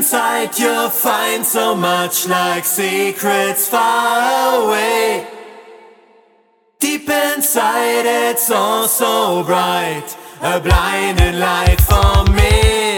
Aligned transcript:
inside 0.00 0.58
you'll 0.58 0.88
find 0.88 1.44
so 1.44 1.74
much 1.74 2.26
like 2.26 2.64
secrets 2.64 3.68
far 3.68 4.64
away. 4.64 5.26
Deep 6.78 7.06
inside 7.06 8.06
it's 8.06 8.50
all 8.50 8.88
so 8.88 9.44
bright, 9.44 10.16
a 10.40 10.58
blinding 10.58 11.38
light 11.38 11.82
for 11.82 12.24
me. 12.32 12.89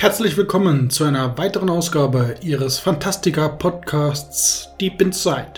Herzlich 0.00 0.36
willkommen 0.36 0.90
zu 0.90 1.02
einer 1.02 1.36
weiteren 1.38 1.68
Ausgabe 1.68 2.36
Ihres 2.40 2.78
Fantastica-Podcasts 2.78 4.68
Deep 4.80 5.02
Inside. 5.02 5.54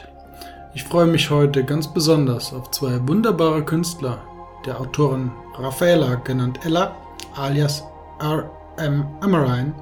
Ich 0.72 0.82
freue 0.82 1.08
mich 1.08 1.28
heute 1.28 1.62
ganz 1.62 1.92
besonders 1.92 2.50
auf 2.54 2.70
zwei 2.70 3.06
wunderbare 3.06 3.62
Künstler, 3.62 4.22
der 4.64 4.80
Autorin 4.80 5.30
Raffaella, 5.58 6.14
genannt 6.14 6.58
Ella, 6.64 6.96
alias 7.36 7.84
R.M. 8.18 9.06
Amarain, 9.20 9.74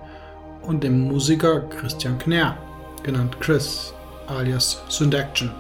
und 0.62 0.83
dem 0.83 1.06
Musiker 1.06 1.61
Christian 1.61 2.19
Knär, 2.19 2.59
genannt 3.05 3.37
Chris, 3.39 3.95
alias 4.27 4.83
Syndaction. 4.89 5.53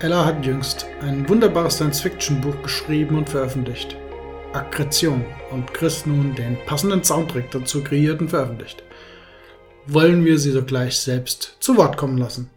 Ella 0.00 0.24
hat 0.24 0.42
jüngst 0.46 0.86
ein 1.02 1.28
wunderbares 1.28 1.74
Science-Fiction-Buch 1.74 2.62
geschrieben 2.62 3.18
und 3.18 3.28
veröffentlicht. 3.28 3.94
Akkretion 4.54 5.24
und 5.50 5.74
Chris 5.74 6.06
nun 6.06 6.34
den 6.36 6.56
passenden 6.64 7.02
Soundtrack 7.02 7.50
dazu 7.50 7.82
kreiert 7.82 8.20
und 8.20 8.30
veröffentlicht. 8.30 8.84
Wollen 9.86 10.24
wir 10.24 10.38
sie 10.38 10.52
sogleich 10.52 10.96
selbst 10.96 11.56
zu 11.58 11.76
Wort 11.76 11.96
kommen 11.96 12.18
lassen. 12.18 12.50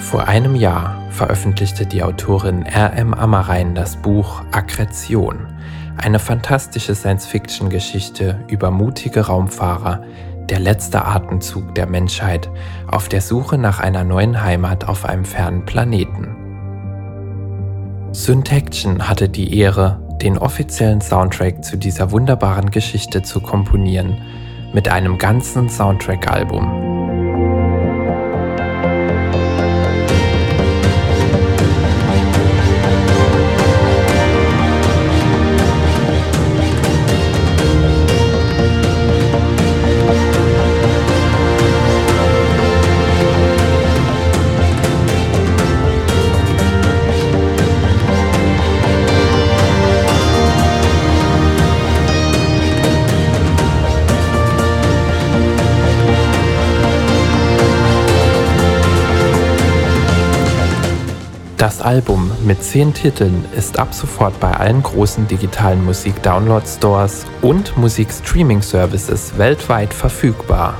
Vor 0.00 0.28
einem 0.28 0.54
Jahr 0.54 1.02
veröffentlichte 1.10 1.84
die 1.84 2.04
Autorin 2.04 2.62
R.M. 2.62 3.12
Amarain 3.12 3.74
das 3.74 3.96
Buch 3.96 4.42
Akkretion, 4.52 5.48
eine 5.96 6.20
fantastische 6.20 6.94
Science-Fiction-Geschichte 6.94 8.44
über 8.46 8.70
mutige 8.70 9.26
Raumfahrer, 9.26 10.04
der 10.50 10.60
letzte 10.60 11.04
Atemzug 11.04 11.74
der 11.74 11.86
Menschheit 11.86 12.48
auf 12.86 13.08
der 13.08 13.20
Suche 13.20 13.58
nach 13.58 13.80
einer 13.80 14.04
neuen 14.04 14.42
Heimat 14.42 14.88
auf 14.88 15.04
einem 15.04 15.24
fernen 15.24 15.64
Planeten. 15.64 16.36
Syntaction 18.12 19.08
hatte 19.08 19.28
die 19.28 19.58
Ehre, 19.58 20.00
den 20.22 20.38
offiziellen 20.38 21.00
Soundtrack 21.00 21.64
zu 21.64 21.76
dieser 21.76 22.10
wunderbaren 22.12 22.70
Geschichte 22.70 23.22
zu 23.22 23.40
komponieren, 23.40 24.16
mit 24.72 24.88
einem 24.88 25.18
ganzen 25.18 25.68
Soundtrack-Album. 25.68 26.95
Album 61.86 62.32
mit 62.44 62.64
zehn 62.64 62.92
Titeln 62.92 63.44
ist 63.56 63.78
ab 63.78 63.94
sofort 63.94 64.40
bei 64.40 64.50
allen 64.50 64.82
großen 64.82 65.28
digitalen 65.28 65.84
Musik-Download-Stores 65.84 67.26
und 67.42 67.76
Musik-Streaming-Services 67.76 69.38
weltweit 69.38 69.94
verfügbar. 69.94 70.74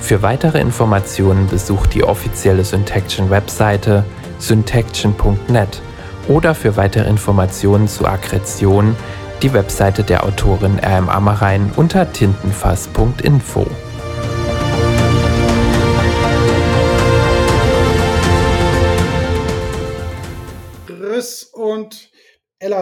Für 0.00 0.22
weitere 0.22 0.60
Informationen 0.60 1.48
besucht 1.48 1.94
die 1.94 2.04
offizielle 2.04 2.64
Syntaction-Webseite 2.64 4.04
syntaction.net 4.38 5.82
oder 6.28 6.54
für 6.54 6.76
weitere 6.76 7.08
Informationen 7.08 7.88
zu 7.88 8.06
Akkretion 8.06 8.94
die 9.42 9.52
Webseite 9.52 10.04
der 10.04 10.22
Autorin 10.22 10.78
RM 10.78 11.08
Amarain 11.08 11.72
unter 11.74 12.12
tintenfass.info. 12.12 13.66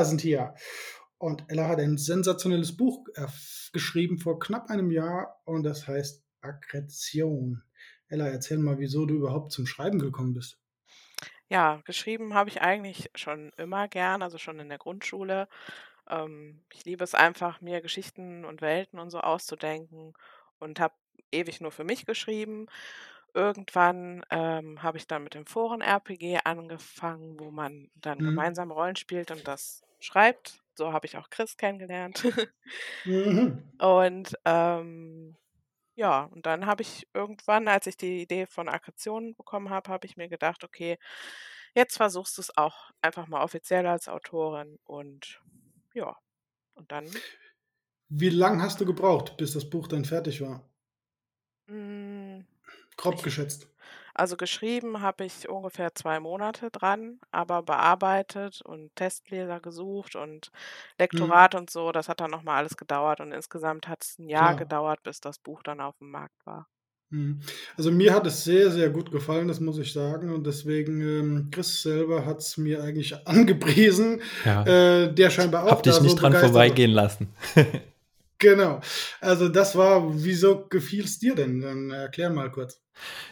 Ella 0.04 0.10
sind 0.10 0.20
hier. 0.20 0.54
Und 1.18 1.44
Ella 1.48 1.68
hat 1.68 1.80
ein 1.80 1.96
sensationelles 1.96 2.76
Buch 2.76 3.06
äh, 3.14 3.26
geschrieben 3.72 4.18
vor 4.18 4.38
knapp 4.38 4.70
einem 4.70 4.90
Jahr 4.90 5.40
und 5.44 5.62
das 5.64 5.86
heißt 5.88 6.24
Akkretion. 6.40 7.62
Ella, 8.08 8.28
erzähl 8.28 8.58
mal, 8.58 8.78
wieso 8.78 9.06
du 9.06 9.14
überhaupt 9.16 9.52
zum 9.52 9.66
Schreiben 9.66 9.98
gekommen 9.98 10.34
bist. 10.34 10.58
Ja, 11.48 11.80
geschrieben 11.84 12.34
habe 12.34 12.48
ich 12.50 12.62
eigentlich 12.62 13.10
schon 13.14 13.52
immer 13.56 13.88
gern, 13.88 14.22
also 14.22 14.38
schon 14.38 14.58
in 14.60 14.68
der 14.68 14.78
Grundschule. 14.78 15.48
Ähm, 16.08 16.64
ich 16.72 16.84
liebe 16.84 17.04
es 17.04 17.14
einfach, 17.14 17.60
mir 17.60 17.80
Geschichten 17.82 18.44
und 18.44 18.62
Welten 18.62 18.98
und 18.98 19.10
so 19.10 19.20
auszudenken 19.20 20.14
und 20.58 20.80
habe 20.80 20.94
ewig 21.32 21.60
nur 21.60 21.72
für 21.72 21.84
mich 21.84 22.06
geschrieben. 22.06 22.66
Irgendwann 23.34 24.24
ähm, 24.30 24.82
habe 24.82 24.98
ich 24.98 25.06
dann 25.08 25.24
mit 25.24 25.34
dem 25.34 25.46
Foren-RPG 25.46 26.40
angefangen, 26.44 27.40
wo 27.40 27.50
man 27.50 27.90
dann 27.96 28.20
Mhm. 28.20 28.24
gemeinsam 28.24 28.72
Rollen 28.72 28.96
spielt 28.96 29.30
und 29.32 29.48
das 29.48 29.82
schreibt. 30.04 30.60
So 30.76 30.92
habe 30.92 31.06
ich 31.06 31.16
auch 31.18 31.30
Chris 31.30 31.56
kennengelernt. 31.56 32.24
Mhm. 33.04 33.74
Und 33.78 34.34
ähm, 34.44 35.36
ja, 35.96 36.24
und 36.24 36.46
dann 36.46 36.66
habe 36.66 36.82
ich 36.82 37.08
irgendwann, 37.14 37.68
als 37.68 37.86
ich 37.86 37.96
die 37.96 38.22
Idee 38.22 38.46
von 38.46 38.68
Akkretion 38.68 39.34
bekommen 39.36 39.70
habe, 39.70 39.90
habe 39.92 40.06
ich 40.06 40.16
mir 40.16 40.28
gedacht, 40.28 40.64
okay, 40.64 40.98
jetzt 41.74 41.96
versuchst 41.98 42.38
du 42.38 42.42
es 42.42 42.56
auch 42.56 42.90
einfach 43.02 43.28
mal 43.28 43.42
offiziell 43.44 43.86
als 43.86 44.08
Autorin 44.08 44.78
und 44.84 45.42
ja, 45.94 46.16
und 46.74 46.92
dann 46.92 47.24
Wie 48.08 48.30
lang 48.30 48.62
hast 48.62 48.80
du 48.80 48.86
gebraucht, 48.86 49.36
bis 49.36 49.52
das 49.52 49.68
Buch 49.68 49.88
dann 49.88 50.06
fertig 50.06 50.40
war? 50.40 50.72
mm, 51.68 52.44
Grob 52.96 53.22
Ich- 53.22 53.22
geschätzt. 53.22 53.68
Also 54.14 54.36
geschrieben 54.36 55.00
habe 55.00 55.24
ich 55.24 55.48
ungefähr 55.48 55.94
zwei 55.94 56.20
Monate 56.20 56.70
dran, 56.70 57.18
aber 57.30 57.62
bearbeitet 57.62 58.62
und 58.62 58.94
Testleser 58.94 59.60
gesucht 59.60 60.16
und 60.16 60.50
Lektorat 60.98 61.54
und 61.54 61.70
so, 61.70 61.92
das 61.92 62.08
hat 62.08 62.20
dann 62.20 62.30
nochmal 62.30 62.58
alles 62.58 62.76
gedauert 62.76 63.20
und 63.20 63.32
insgesamt 63.32 63.88
hat 63.88 64.02
es 64.02 64.18
ein 64.18 64.28
Jahr 64.28 64.54
Klar. 64.54 64.56
gedauert, 64.56 65.02
bis 65.02 65.20
das 65.20 65.38
Buch 65.38 65.62
dann 65.62 65.80
auf 65.80 65.98
dem 65.98 66.10
Markt 66.10 66.46
war. 66.46 66.68
Mhm. 67.10 67.40
Also 67.76 67.90
mir 67.90 68.12
hat 68.12 68.26
es 68.26 68.44
sehr, 68.44 68.70
sehr 68.70 68.90
gut 68.90 69.10
gefallen, 69.10 69.48
das 69.48 69.60
muss 69.60 69.78
ich 69.78 69.92
sagen. 69.92 70.32
Und 70.32 70.46
deswegen, 70.46 71.00
ähm, 71.00 71.48
Chris 71.50 71.82
selber 71.82 72.26
hat 72.26 72.38
es 72.38 72.56
mir 72.56 72.82
eigentlich 72.82 73.14
angepriesen. 73.26 74.20
Ja. 74.44 74.64
Äh, 74.66 75.14
der 75.14 75.30
scheinbar 75.30 75.64
auch 75.64 75.70
Hab 75.70 75.82
dich 75.82 76.00
nicht 76.00 76.12
so 76.12 76.16
dran 76.16 76.34
vorbeigehen 76.34 76.90
lassen. 76.90 77.28
Genau. 78.44 78.80
Also 79.22 79.48
das 79.48 79.74
war, 79.74 80.22
wieso 80.22 80.66
gefiel 80.68 81.04
es 81.04 81.18
dir 81.18 81.34
denn? 81.34 81.62
Dann 81.62 81.90
erklär 81.90 82.28
mal 82.28 82.50
kurz. 82.50 82.78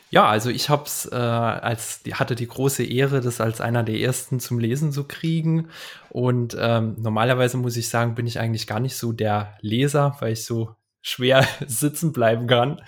Ja, 0.09 0.27
also 0.27 0.49
ich 0.49 0.71
hab's 0.71 1.06
äh, 1.12 1.15
als 1.15 2.00
hatte 2.12 2.34
die 2.34 2.49
große 2.49 2.83
Ehre, 2.83 3.21
das 3.21 3.41
als 3.41 3.61
einer 3.61 3.83
der 3.83 3.97
ersten 3.97 4.41
zum 4.41 4.59
Lesen 4.59 4.91
zu 4.91 5.05
kriegen. 5.05 5.69
Und 6.09 6.56
ähm, 6.59 6.97
normalerweise 6.99 7.59
muss 7.59 7.76
ich 7.76 7.91
sagen, 7.91 8.14
bin 8.14 8.26
ich 8.26 8.38
eigentlich 8.38 8.67
gar 8.67 8.81
nicht 8.81 8.97
so 8.97 9.12
der 9.12 9.59
Leser, 9.61 10.17
weil 10.20 10.32
ich 10.32 10.47
so 10.47 10.76
schwer 11.03 11.47
sitzen 11.67 12.12
bleiben 12.12 12.47
kann. 12.47 12.81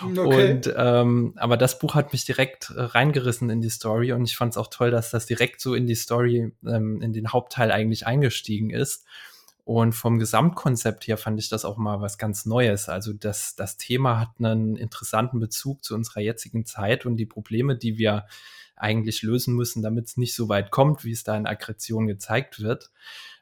Okay. 0.00 0.52
Und 0.52 0.72
ähm, 0.76 1.32
aber 1.36 1.56
das 1.56 1.80
Buch 1.80 1.96
hat 1.96 2.12
mich 2.12 2.24
direkt 2.24 2.70
äh, 2.70 2.80
reingerissen 2.80 3.50
in 3.50 3.60
die 3.60 3.70
Story 3.70 4.12
und 4.12 4.24
ich 4.24 4.36
fand 4.36 4.52
es 4.52 4.56
auch 4.56 4.68
toll, 4.68 4.92
dass 4.92 5.10
das 5.10 5.26
direkt 5.26 5.60
so 5.60 5.74
in 5.74 5.88
die 5.88 5.96
Story, 5.96 6.52
ähm, 6.64 7.02
in 7.02 7.12
den 7.12 7.32
Hauptteil 7.32 7.72
eigentlich 7.72 8.06
eingestiegen 8.06 8.70
ist. 8.70 9.04
Und 9.64 9.92
vom 9.92 10.18
Gesamtkonzept 10.18 11.06
her 11.06 11.16
fand 11.16 11.38
ich 11.38 11.48
das 11.48 11.64
auch 11.64 11.76
mal 11.76 12.00
was 12.00 12.18
ganz 12.18 12.46
Neues. 12.46 12.88
Also 12.88 13.12
das, 13.12 13.54
das 13.54 13.76
Thema 13.76 14.18
hat 14.18 14.30
einen 14.38 14.76
interessanten 14.76 15.38
Bezug 15.38 15.84
zu 15.84 15.94
unserer 15.94 16.20
jetzigen 16.20 16.66
Zeit 16.66 17.06
und 17.06 17.16
die 17.16 17.26
Probleme, 17.26 17.76
die 17.76 17.96
wir 17.96 18.26
eigentlich 18.74 19.22
lösen 19.22 19.54
müssen, 19.54 19.82
damit 19.82 20.06
es 20.06 20.16
nicht 20.16 20.34
so 20.34 20.48
weit 20.48 20.72
kommt, 20.72 21.04
wie 21.04 21.12
es 21.12 21.22
da 21.22 21.36
in 21.36 21.46
Aggression 21.46 22.08
gezeigt 22.08 22.60
wird. 22.60 22.90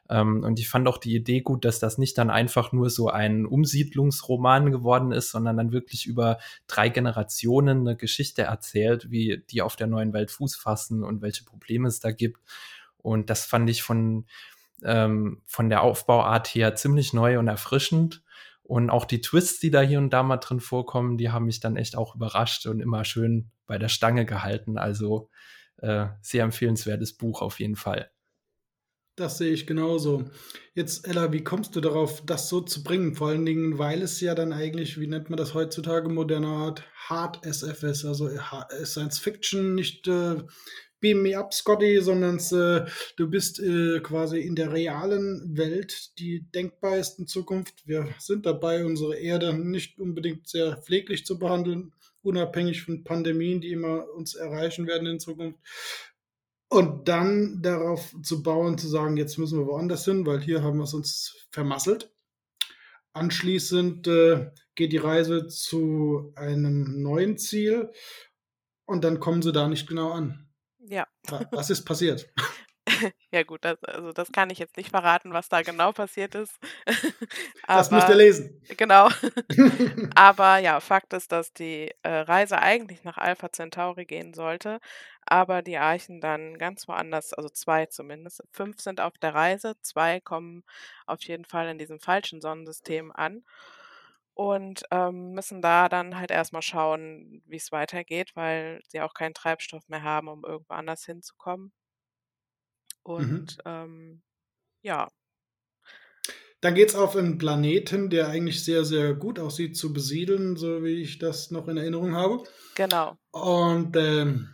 Ähm, 0.09 0.43
und 0.43 0.59
ich 0.59 0.69
fand 0.69 0.87
auch 0.87 0.99
die 0.99 1.15
Idee 1.15 1.41
gut, 1.41 1.65
dass 1.65 1.79
das 1.79 1.97
nicht 1.97 2.17
dann 2.19 2.29
einfach 2.29 2.71
nur 2.71 2.91
so 2.91 3.09
ein 3.09 3.47
Umsiedlungsroman 3.47 4.71
geworden 4.71 5.11
ist, 5.11 5.31
sondern 5.31 5.57
dann 5.57 5.71
wirklich 5.71 6.05
über 6.05 6.37
drei 6.67 6.89
Generationen 6.89 7.79
eine 7.79 7.95
Geschichte 7.95 8.43
erzählt, 8.43 9.09
wie 9.09 9.43
die 9.49 9.63
auf 9.63 9.75
der 9.75 9.87
neuen 9.87 10.13
Welt 10.13 10.29
Fuß 10.29 10.55
fassen 10.55 11.03
und 11.03 11.23
welche 11.23 11.45
Probleme 11.45 11.87
es 11.87 11.99
da 11.99 12.11
gibt. 12.11 12.39
Und 12.97 13.31
das 13.31 13.45
fand 13.45 13.69
ich 13.69 13.81
von, 13.81 14.25
ähm, 14.83 15.41
von 15.45 15.69
der 15.69 15.83
Aufbauart 15.83 16.47
her 16.47 16.75
ziemlich 16.75 17.13
neu 17.13 17.39
und 17.39 17.47
erfrischend. 17.47 18.23
Und 18.63 18.89
auch 18.89 19.05
die 19.05 19.21
Twists, 19.21 19.59
die 19.59 19.71
da 19.71 19.81
hier 19.81 19.97
und 19.97 20.11
da 20.11 20.23
mal 20.23 20.37
drin 20.37 20.59
vorkommen, 20.59 21.17
die 21.17 21.29
haben 21.29 21.45
mich 21.45 21.59
dann 21.59 21.75
echt 21.75 21.97
auch 21.97 22.15
überrascht 22.15 22.65
und 22.67 22.79
immer 22.79 23.03
schön 23.03 23.51
bei 23.65 23.77
der 23.77 23.89
Stange 23.89 24.25
gehalten. 24.25 24.77
Also 24.77 25.29
äh, 25.77 26.07
sehr 26.21 26.43
empfehlenswertes 26.43 27.17
Buch 27.17 27.41
auf 27.41 27.59
jeden 27.59 27.75
Fall. 27.75 28.11
Das 29.17 29.37
sehe 29.37 29.51
ich 29.51 29.67
genauso. 29.67 30.23
Jetzt, 30.73 31.05
Ella, 31.05 31.33
wie 31.33 31.43
kommst 31.43 31.75
du 31.75 31.81
darauf, 31.81 32.25
das 32.25 32.47
so 32.47 32.61
zu 32.61 32.81
bringen? 32.81 33.13
Vor 33.13 33.27
allen 33.27 33.45
Dingen, 33.45 33.77
weil 33.77 34.01
es 34.01 34.21
ja 34.21 34.35
dann 34.35 34.53
eigentlich, 34.53 34.99
wie 34.99 35.07
nennt 35.07 35.29
man 35.29 35.37
das 35.37 35.53
heutzutage, 35.53 36.07
moderne 36.07 36.47
Art, 36.47 36.83
Hard 37.09 37.45
SF 37.45 37.83
ist, 37.83 38.05
also 38.05 38.29
Science 38.83 39.19
Fiction, 39.19 39.75
nicht 39.75 40.07
äh, 40.07 40.37
Beam 41.01 41.23
Me 41.23 41.37
Up, 41.37 41.53
Scotty, 41.53 41.99
sondern 41.99 42.37
äh, 42.37 42.89
du 43.17 43.29
bist 43.29 43.59
äh, 43.59 43.99
quasi 43.99 44.39
in 44.39 44.55
der 44.55 44.71
realen 44.71 45.57
Welt 45.57 46.17
die 46.19 46.49
denkbarsten 46.51 47.27
Zukunft. 47.27 47.85
Wir 47.85 48.07
sind 48.19 48.45
dabei, 48.45 48.85
unsere 48.85 49.17
Erde 49.17 49.53
nicht 49.53 49.99
unbedingt 49.99 50.47
sehr 50.47 50.77
pfleglich 50.77 51.25
zu 51.25 51.37
behandeln, 51.37 51.93
unabhängig 52.21 52.83
von 52.83 53.03
Pandemien, 53.03 53.59
die 53.59 53.71
immer 53.71 54.07
uns 54.15 54.35
erreichen 54.35 54.87
werden 54.87 55.07
in 55.07 55.19
Zukunft. 55.19 55.59
Und 56.69 57.09
dann 57.09 57.61
darauf 57.61 58.15
zu 58.23 58.43
bauen, 58.43 58.77
zu 58.77 58.87
sagen, 58.87 59.17
jetzt 59.17 59.37
müssen 59.37 59.59
wir 59.59 59.65
woanders 59.65 60.05
hin, 60.05 60.25
weil 60.25 60.39
hier 60.39 60.63
haben 60.63 60.77
wir 60.77 60.85
es 60.85 60.93
uns 60.93 61.47
vermasselt. 61.51 62.13
Anschließend 63.11 64.07
äh, 64.07 64.51
geht 64.75 64.93
die 64.93 64.97
Reise 64.97 65.47
zu 65.47 66.31
einem 66.35 67.01
neuen 67.01 67.37
Ziel 67.37 67.91
und 68.85 69.03
dann 69.03 69.19
kommen 69.19 69.41
sie 69.41 69.51
da 69.51 69.67
nicht 69.67 69.87
genau 69.87 70.11
an. 70.11 70.50
Ja. 70.91 71.07
Was 71.51 71.69
ist 71.69 71.85
passiert? 71.85 72.29
Ja 73.31 73.43
gut, 73.43 73.63
das, 73.63 73.81
also 73.83 74.11
das 74.11 74.31
kann 74.31 74.49
ich 74.49 74.59
jetzt 74.59 74.75
nicht 74.75 74.89
verraten, 74.89 75.33
was 75.33 75.47
da 75.49 75.61
genau 75.61 75.91
passiert 75.91 76.35
ist. 76.35 76.59
das 77.67 77.91
müsst 77.91 78.09
ihr 78.09 78.15
lesen. 78.15 78.61
Genau. 78.75 79.07
aber 80.15 80.57
ja, 80.57 80.79
Fakt 80.79 81.13
ist, 81.13 81.31
dass 81.31 81.53
die 81.53 81.91
äh, 82.01 82.09
Reise 82.09 82.59
eigentlich 82.59 83.03
nach 83.03 83.17
Alpha 83.17 83.51
Centauri 83.51 84.05
gehen 84.05 84.33
sollte, 84.33 84.79
aber 85.25 85.61
die 85.61 85.77
Archen 85.77 86.21
dann 86.21 86.57
ganz 86.57 86.87
woanders, 86.87 87.33
also 87.33 87.49
zwei 87.49 87.85
zumindest, 87.85 88.43
fünf 88.51 88.81
sind 88.81 88.99
auf 88.99 89.17
der 89.19 89.35
Reise, 89.35 89.75
zwei 89.81 90.19
kommen 90.19 90.63
auf 91.05 91.21
jeden 91.21 91.45
Fall 91.45 91.69
in 91.69 91.77
diesem 91.77 91.99
falschen 91.99 92.41
Sonnensystem 92.41 93.11
an 93.11 93.43
und 94.41 94.83
ähm, 94.89 95.33
müssen 95.33 95.61
da 95.61 95.87
dann 95.87 96.17
halt 96.17 96.31
erstmal 96.31 96.63
schauen, 96.63 97.43
wie 97.45 97.57
es 97.57 97.71
weitergeht, 97.71 98.31
weil 98.35 98.81
sie 98.87 99.01
auch 99.01 99.13
keinen 99.13 99.35
Treibstoff 99.35 99.87
mehr 99.87 100.01
haben, 100.01 100.27
um 100.27 100.43
irgendwo 100.43 100.73
anders 100.73 101.05
hinzukommen. 101.05 101.71
Mhm. 103.17 103.51
Und 103.51 103.57
ähm, 103.65 104.23
ja, 104.83 105.09
Dann 106.61 106.75
geht 106.75 106.89
es 106.89 106.95
auf 106.95 107.15
einen 107.15 107.37
Planeten, 107.37 108.09
der 108.09 108.27
eigentlich 108.29 108.63
sehr, 108.63 108.85
sehr 108.85 109.15
gut 109.15 109.39
aussieht 109.39 109.75
zu 109.77 109.93
besiedeln, 109.93 110.55
so 110.55 110.83
wie 110.83 111.01
ich 111.01 111.17
das 111.17 111.49
noch 111.51 111.67
in 111.67 111.77
Erinnerung 111.77 112.15
habe. 112.15 112.43
genau. 112.75 113.17
Und 113.31 113.95
ähm, 113.97 114.49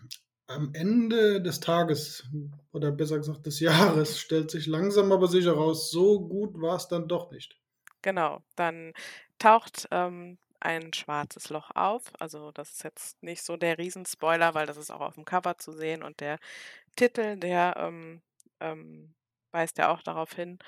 am 0.48 0.74
Ende 0.74 1.42
des 1.42 1.60
Tages, 1.60 2.25
oder 2.72 2.92
besser 2.92 3.18
gesagt 3.18 3.45
des 3.45 3.60
Jahres, 3.62 4.19
stellt 4.19 4.51
sich 4.51 4.68
langsam 4.68 5.12
aber 5.12 5.28
sicher 5.28 5.54
raus, 5.54 5.92
so 5.92 6.28
gut 6.28 6.62
war 6.62 6.78
es 6.78 6.88
dann 6.88 7.07
doch 7.07 7.31
nicht. 7.31 7.57
Genau, 8.01 8.42
dann 8.56 8.94
taucht 9.39 9.88
ähm, 9.92 10.39
ein 10.60 10.94
schwarzes 10.94 11.50
Loch 11.50 11.72
auf. 11.75 12.12
Also 12.19 12.51
das 12.51 12.72
ist 12.74 12.84
jetzt 12.84 13.22
nicht 13.24 13.44
so 13.44 13.57
der 13.57 13.78
Riesenspoiler, 13.78 14.54
weil 14.56 14.66
das 14.66 14.78
ist 14.78 14.92
auch 14.92 15.01
auf 15.01 15.16
dem 15.16 15.25
Cover 15.25 15.57
zu 15.57 15.72
sehen 15.74 16.04
und 16.04 16.19
der 16.19 16.39
Titel, 16.95 17.38
der 17.38 17.75
ähm, 17.78 18.22
ähm, 18.62 19.16
weist 19.51 19.78
ja 19.80 19.89
auch 19.92 20.01
darauf 20.04 20.34
hin. 20.34 20.60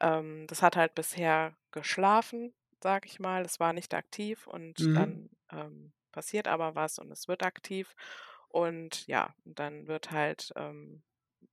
Ähm, 0.00 0.46
das 0.46 0.62
hat 0.62 0.76
halt 0.76 0.94
bisher 0.94 1.56
geschlafen, 1.72 2.54
sag 2.82 3.06
ich 3.06 3.20
mal. 3.20 3.44
Es 3.44 3.60
war 3.60 3.72
nicht 3.72 3.94
aktiv 3.94 4.46
und 4.46 4.78
Mhm. 4.78 4.96
dann 4.96 5.30
ähm, 5.52 5.92
passiert 6.12 6.48
aber 6.48 6.74
was 6.74 6.98
und 6.98 7.10
es 7.12 7.28
wird 7.28 7.42
aktiv. 7.42 7.94
Und 8.48 9.06
ja, 9.06 9.34
dann 9.44 9.86
wird 9.86 10.10
halt, 10.10 10.52
ähm, 10.56 11.02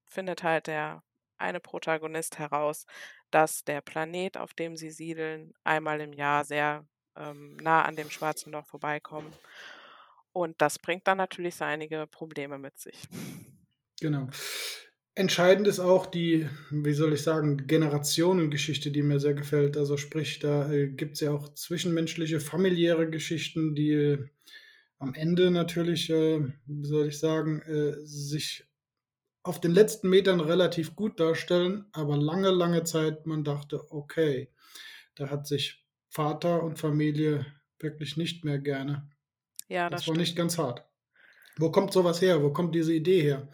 findet 0.08 0.44
halt 0.44 0.68
der 0.68 1.04
eine 1.38 1.60
Protagonist 1.60 2.40
heraus, 2.40 2.86
dass 3.32 3.64
der 3.64 3.82
Planet, 3.82 4.38
auf 4.38 4.54
dem 4.54 4.78
sie 4.78 4.92
siedeln, 4.92 5.54
einmal 5.64 6.02
im 6.02 6.14
Jahr 6.14 6.46
sehr 6.46 6.86
ähm, 7.16 7.58
nah 7.58 7.84
an 7.84 7.96
dem 7.96 8.10
schwarzen 8.10 8.52
Loch 8.52 8.66
vorbeikommen. 8.66 9.32
Und 10.32 10.62
das 10.62 10.78
bringt 10.78 11.08
dann 11.08 11.18
natürlich 11.18 11.56
so 11.56 11.66
einige 11.66 12.06
Probleme 12.08 12.58
mit 12.58 12.78
sich. 12.78 12.96
Genau. 14.00 14.30
Entscheidend 15.16 15.68
ist 15.68 15.80
auch 15.80 16.06
die, 16.06 16.48
wie 16.70 16.94
soll 16.94 17.14
ich 17.14 17.24
sagen, 17.24 17.66
Generationengeschichte, 17.66 18.92
die 18.92 19.02
mir 19.02 19.20
sehr 19.20 19.34
gefällt. 19.34 19.76
Also 19.76 19.98
sprich, 19.98 20.38
da 20.38 20.72
äh, 20.72 20.90
gibt 20.90 21.16
es 21.16 21.22
ja 21.22 21.32
auch 21.32 21.56
zwischenmenschliche, 21.56 22.40
familiäre 22.40 23.10
Geschichten, 23.10 23.74
die 23.74 23.94
äh, 23.94 24.28
am 25.00 25.16
Ende 25.16 25.50
natürlich, 25.50 26.12
äh, 26.12 26.42
wie 26.68 26.86
soll 26.86 27.08
ich 27.08 27.18
sagen, 27.18 27.62
äh, 27.64 27.96
sich 28.06 28.67
auf 29.48 29.60
den 29.62 29.72
letzten 29.72 30.10
Metern 30.10 30.40
relativ 30.40 30.96
gut 30.96 31.20
darstellen, 31.20 31.86
aber 31.94 32.18
lange, 32.18 32.52
lange 32.52 32.84
Zeit 32.84 33.26
man 33.26 33.44
dachte, 33.44 33.92
okay, 33.92 34.52
da 35.16 35.30
hat 35.30 35.48
sich 35.48 35.86
Vater 36.10 36.64
und 36.64 36.80
Familie 36.80 37.46
wirklich 37.80 38.18
nicht 38.18 38.46
mehr 38.46 38.60
gerne. 38.60 39.10
Ja, 39.70 39.90
das 39.90 40.02
Das 40.02 40.08
war 40.08 40.16
stimmt. 40.16 40.18
nicht 40.18 40.36
ganz 40.36 40.58
hart. 40.58 40.86
Wo 41.58 41.72
kommt 41.72 41.94
sowas 41.94 42.22
her? 42.22 42.44
Wo 42.44 42.52
kommt 42.54 42.76
diese 42.76 42.94
Idee 42.94 43.22
her? 43.22 43.50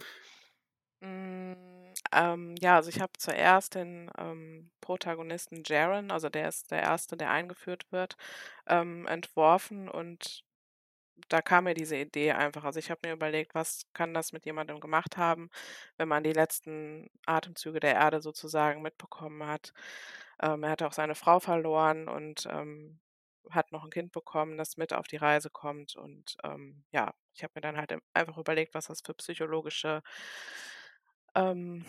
Mm, 1.02 1.94
ähm, 2.14 2.56
ja, 2.60 2.76
also 2.78 2.90
ich 2.90 3.00
habe 3.02 3.14
zuerst 3.18 3.76
den 3.76 4.10
ähm, 4.18 4.72
Protagonisten 4.82 5.64
Jaren, 5.66 6.12
also 6.12 6.30
der 6.30 6.48
ist 6.50 6.72
der 6.72 6.82
Erste, 6.82 7.18
der 7.18 7.30
eingeführt 7.32 7.92
wird, 7.92 8.16
ähm, 8.68 9.06
entworfen 9.08 9.90
und 9.90 10.44
da 11.30 11.42
kam 11.42 11.66
mir 11.66 11.74
diese 11.74 11.98
Idee 11.98 12.32
einfach. 12.34 12.64
Also 12.64 12.80
ich 12.80 12.90
habe 12.92 13.02
mir 13.08 13.14
überlegt, 13.14 13.56
was 13.56 13.84
kann 13.94 14.14
das 14.14 14.34
mit 14.34 14.46
jemandem 14.46 14.80
gemacht 14.80 15.18
haben, 15.18 15.50
wenn 15.98 16.08
man 16.08 16.24
die 16.24 16.34
letzten 16.34 17.10
Atemzüge 17.26 17.80
der 17.80 17.96
Erde 17.96 18.22
sozusagen 18.22 18.82
mitbekommen 18.82 19.46
hat. 19.48 19.74
Ähm, 20.42 20.64
er 20.64 20.72
hatte 20.72 20.88
auch 20.88 20.94
seine 20.94 21.16
Frau 21.16 21.40
verloren 21.40 22.08
und 22.08 22.48
ähm, 22.50 23.00
hat 23.52 23.72
noch 23.72 23.84
ein 23.84 23.90
Kind 23.92 24.12
bekommen, 24.14 24.58
das 24.58 24.78
mit 24.78 24.94
auf 24.94 25.08
die 25.08 25.18
Reise 25.18 25.50
kommt. 25.50 25.96
Und 25.96 26.36
ähm, 26.44 26.84
ja, 26.92 27.14
ich 27.34 27.44
habe 27.44 27.54
mir 27.56 27.62
dann 27.62 27.78
halt 27.78 27.96
einfach 28.14 28.38
überlegt, 28.38 28.74
was 28.74 28.88
das 28.88 29.02
für 29.06 29.14
psychologische 29.16 30.02
ähm, 31.36 31.86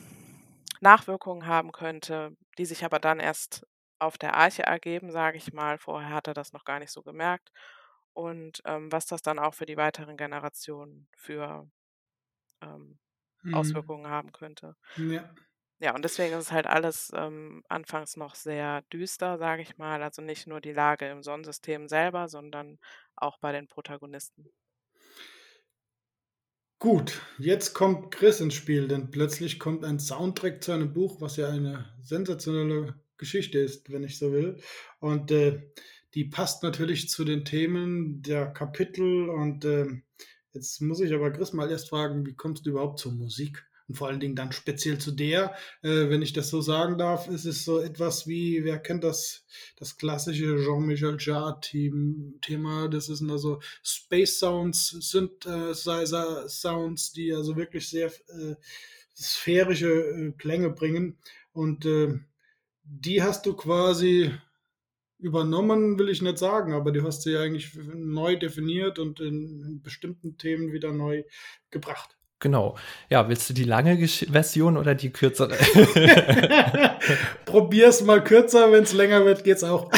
Nachwirkungen 0.80 1.46
haben 1.46 1.72
könnte, 1.72 2.36
die 2.58 2.66
sich 2.66 2.84
aber 2.84 2.98
dann 2.98 3.20
erst 3.20 3.66
auf 3.98 4.18
der 4.18 4.34
Arche 4.34 4.64
ergeben, 4.64 5.10
sage 5.10 5.38
ich 5.38 5.52
mal. 5.52 5.78
Vorher 5.78 6.10
hat 6.10 6.28
er 6.28 6.34
das 6.34 6.52
noch 6.52 6.64
gar 6.64 6.78
nicht 6.80 6.90
so 6.92 7.02
gemerkt. 7.02 7.50
Und 8.14 8.62
ähm, 8.66 8.92
was 8.92 9.06
das 9.06 9.22
dann 9.22 9.38
auch 9.40 9.54
für 9.54 9.66
die 9.66 9.76
weiteren 9.76 10.16
Generationen 10.16 11.08
für 11.16 11.70
ähm, 12.62 12.98
Mhm. 13.44 13.84
Auswirkungen 13.84 14.08
haben 14.08 14.32
könnte. 14.32 14.76
Ja. 14.96 15.34
Ja, 15.80 15.94
und 15.94 16.02
deswegen 16.04 16.34
ist 16.34 16.46
es 16.46 16.52
halt 16.52 16.66
alles 16.66 17.12
ähm, 17.14 17.62
anfangs 17.68 18.16
noch 18.16 18.34
sehr 18.34 18.82
düster, 18.92 19.38
sage 19.38 19.62
ich 19.62 19.76
mal. 19.76 20.02
Also 20.02 20.22
nicht 20.22 20.46
nur 20.48 20.60
die 20.60 20.72
Lage 20.72 21.08
im 21.08 21.22
Sonnensystem 21.22 21.88
selber, 21.88 22.28
sondern 22.28 22.78
auch 23.16 23.38
bei 23.38 23.52
den 23.52 23.66
Protagonisten. 23.68 24.50
Gut, 26.78 27.22
jetzt 27.38 27.72
kommt 27.74 28.12
Chris 28.14 28.40
ins 28.40 28.54
Spiel, 28.54 28.86
denn 28.88 29.10
plötzlich 29.10 29.58
kommt 29.58 29.84
ein 29.84 29.98
Soundtrack 29.98 30.62
zu 30.62 30.72
einem 30.72 30.92
Buch, 30.92 31.20
was 31.20 31.36
ja 31.36 31.48
eine 31.48 31.94
sensationelle 32.02 33.00
Geschichte 33.16 33.58
ist, 33.58 33.90
wenn 33.90 34.04
ich 34.04 34.18
so 34.18 34.32
will. 34.32 34.60
Und 35.00 35.30
äh, 35.30 35.70
die 36.14 36.24
passt 36.24 36.62
natürlich 36.62 37.08
zu 37.08 37.24
den 37.24 37.44
Themen 37.44 38.22
der 38.22 38.46
Kapitel. 38.46 39.28
Und 39.28 39.64
äh, 39.64 39.86
jetzt 40.52 40.80
muss 40.80 41.00
ich 41.00 41.12
aber 41.12 41.32
Chris 41.32 41.52
mal 41.52 41.70
erst 41.70 41.90
fragen, 41.90 42.24
wie 42.26 42.34
kommst 42.34 42.64
du 42.64 42.70
überhaupt 42.70 43.00
zur 43.00 43.12
Musik? 43.12 43.66
Und 43.86 43.96
vor 43.96 44.08
allen 44.08 44.20
Dingen 44.20 44.36
dann 44.36 44.52
speziell 44.52 44.96
zu 44.98 45.10
der, 45.10 45.54
äh, 45.82 46.08
wenn 46.08 46.22
ich 46.22 46.32
das 46.32 46.48
so 46.48 46.62
sagen 46.62 46.96
darf, 46.96 47.28
ist 47.28 47.44
es 47.44 47.66
so 47.66 47.80
etwas 47.80 48.26
wie, 48.26 48.64
wer 48.64 48.78
kennt 48.78 49.04
das, 49.04 49.44
das 49.76 49.98
klassische 49.98 50.56
Jean-Michel 50.64 51.18
Jarre-Thema, 51.20 52.88
das 52.88 53.10
ist 53.10 53.22
also 53.28 53.60
Space 53.82 54.38
Sounds, 54.38 54.88
Synthesizer 54.88 56.48
Sounds, 56.48 57.12
die 57.12 57.34
also 57.34 57.56
wirklich 57.56 57.90
sehr 57.90 58.06
äh, 58.06 58.54
sphärische 59.14 59.92
äh, 59.92 60.32
Klänge 60.32 60.70
bringen. 60.70 61.18
Und 61.52 61.84
äh, 61.84 62.20
die 62.84 63.22
hast 63.22 63.44
du 63.44 63.54
quasi 63.54 64.32
übernommen, 65.24 65.98
will 65.98 66.10
ich 66.10 66.20
nicht 66.20 66.36
sagen, 66.36 66.74
aber 66.74 66.92
du 66.92 67.02
hast 67.02 67.22
sie 67.22 67.36
eigentlich 67.36 67.74
neu 67.74 68.36
definiert 68.36 68.98
und 68.98 69.20
in 69.20 69.80
bestimmten 69.82 70.36
Themen 70.36 70.72
wieder 70.72 70.92
neu 70.92 71.24
gebracht. 71.70 72.18
Genau. 72.44 72.74
Ja, 73.08 73.26
willst 73.30 73.48
du 73.48 73.54
die 73.54 73.64
lange 73.64 73.96
Gesch 73.96 74.26
Version 74.30 74.76
oder 74.76 74.94
die 74.94 75.08
kürzere? 75.08 75.54
Probier's 77.46 78.02
mal 78.02 78.22
kürzer, 78.22 78.70
wenn 78.70 78.82
es 78.82 78.92
länger 78.92 79.24
wird, 79.24 79.44
geht's 79.44 79.64
auch. 79.64 79.90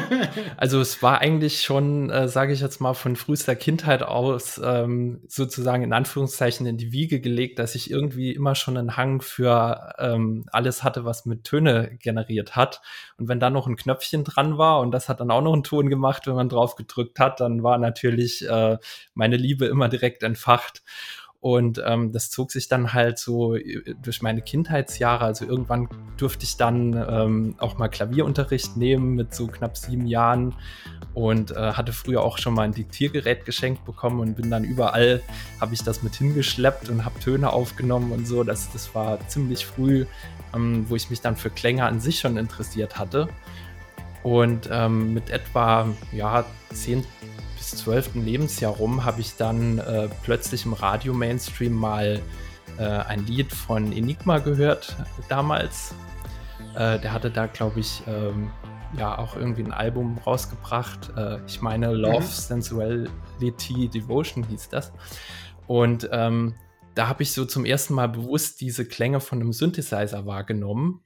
also 0.58 0.78
es 0.78 1.02
war 1.02 1.22
eigentlich 1.22 1.62
schon, 1.62 2.10
äh, 2.10 2.28
sage 2.28 2.52
ich 2.52 2.60
jetzt 2.60 2.82
mal, 2.82 2.92
von 2.92 3.16
frühester 3.16 3.56
Kindheit 3.56 4.02
aus 4.02 4.60
ähm, 4.62 5.22
sozusagen 5.26 5.84
in 5.84 5.94
Anführungszeichen 5.94 6.66
in 6.66 6.76
die 6.76 6.92
Wiege 6.92 7.18
gelegt, 7.18 7.58
dass 7.58 7.74
ich 7.74 7.90
irgendwie 7.90 8.32
immer 8.32 8.54
schon 8.54 8.76
einen 8.76 8.98
Hang 8.98 9.22
für 9.22 9.94
ähm, 9.98 10.44
alles 10.52 10.84
hatte, 10.84 11.06
was 11.06 11.24
mit 11.24 11.44
Töne 11.44 11.96
generiert 12.02 12.56
hat. 12.56 12.82
Und 13.16 13.28
wenn 13.28 13.40
da 13.40 13.48
noch 13.48 13.66
ein 13.66 13.76
Knöpfchen 13.76 14.22
dran 14.22 14.58
war 14.58 14.80
und 14.80 14.90
das 14.90 15.08
hat 15.08 15.20
dann 15.20 15.30
auch 15.30 15.40
noch 15.40 15.54
einen 15.54 15.64
Ton 15.64 15.88
gemacht, 15.88 16.26
wenn 16.26 16.34
man 16.34 16.50
drauf 16.50 16.76
gedrückt 16.76 17.18
hat, 17.18 17.40
dann 17.40 17.62
war 17.62 17.78
natürlich 17.78 18.46
äh, 18.46 18.76
meine 19.14 19.38
Liebe 19.38 19.64
immer 19.64 19.88
direkt 19.88 20.22
entfacht. 20.22 20.82
Und 21.46 21.80
ähm, 21.86 22.10
das 22.10 22.28
zog 22.28 22.50
sich 22.50 22.66
dann 22.66 22.92
halt 22.92 23.20
so 23.20 23.54
äh, 23.54 23.94
durch 24.02 24.20
meine 24.20 24.42
Kindheitsjahre. 24.42 25.24
Also 25.24 25.44
irgendwann 25.44 25.88
durfte 26.16 26.42
ich 26.42 26.56
dann 26.56 26.92
ähm, 27.08 27.54
auch 27.58 27.78
mal 27.78 27.86
Klavierunterricht 27.86 28.76
nehmen 28.76 29.14
mit 29.14 29.32
so 29.32 29.46
knapp 29.46 29.76
sieben 29.76 30.08
Jahren 30.08 30.56
und 31.14 31.52
äh, 31.52 31.74
hatte 31.74 31.92
früher 31.92 32.22
auch 32.22 32.38
schon 32.38 32.52
mal 32.52 32.62
ein 32.62 32.72
Diktiergerät 32.72 33.44
geschenkt 33.44 33.84
bekommen 33.84 34.18
und 34.18 34.34
bin 34.34 34.50
dann 34.50 34.64
überall, 34.64 35.22
habe 35.60 35.72
ich 35.72 35.84
das 35.84 36.02
mit 36.02 36.16
hingeschleppt 36.16 36.88
und 36.88 37.04
habe 37.04 37.20
Töne 37.20 37.52
aufgenommen 37.52 38.10
und 38.10 38.26
so. 38.26 38.42
Das, 38.42 38.72
das 38.72 38.92
war 38.96 39.20
ziemlich 39.28 39.66
früh, 39.66 40.04
ähm, 40.52 40.86
wo 40.88 40.96
ich 40.96 41.10
mich 41.10 41.20
dann 41.20 41.36
für 41.36 41.50
Klänge 41.50 41.84
an 41.84 42.00
sich 42.00 42.18
schon 42.18 42.38
interessiert 42.38 42.98
hatte. 42.98 43.28
Und 44.24 44.68
ähm, 44.72 45.14
mit 45.14 45.30
etwa 45.30 45.86
ja, 46.10 46.44
zehn 46.72 47.04
bis 47.70 47.80
12. 47.80 48.14
Lebensjahr 48.14 48.72
rum 48.72 49.04
habe 49.04 49.20
ich 49.20 49.36
dann 49.36 49.78
äh, 49.78 50.08
plötzlich 50.22 50.64
im 50.66 50.72
Radio 50.72 51.12
Mainstream 51.12 51.72
mal 51.72 52.22
äh, 52.78 52.82
ein 52.82 53.26
Lied 53.26 53.52
von 53.52 53.90
Enigma 53.90 54.38
gehört 54.38 54.96
damals. 55.28 55.92
Äh, 56.76 57.00
der 57.00 57.12
hatte 57.12 57.28
da, 57.28 57.46
glaube 57.46 57.80
ich, 57.80 58.04
ähm, 58.06 58.50
ja 58.96 59.18
auch 59.18 59.34
irgendwie 59.34 59.64
ein 59.64 59.72
Album 59.72 60.16
rausgebracht. 60.24 61.10
Äh, 61.16 61.38
ich 61.48 61.60
meine 61.60 61.92
Love, 61.92 62.20
mhm. 62.20 62.22
Sensuality, 62.22 63.88
Devotion 63.88 64.44
hieß 64.44 64.68
das. 64.68 64.92
Und 65.66 66.08
ähm, 66.12 66.54
da 66.94 67.08
habe 67.08 67.24
ich 67.24 67.32
so 67.32 67.44
zum 67.44 67.64
ersten 67.64 67.94
Mal 67.94 68.08
bewusst 68.08 68.60
diese 68.60 68.86
Klänge 68.86 69.18
von 69.18 69.40
einem 69.40 69.52
Synthesizer 69.52 70.24
wahrgenommen. 70.24 71.00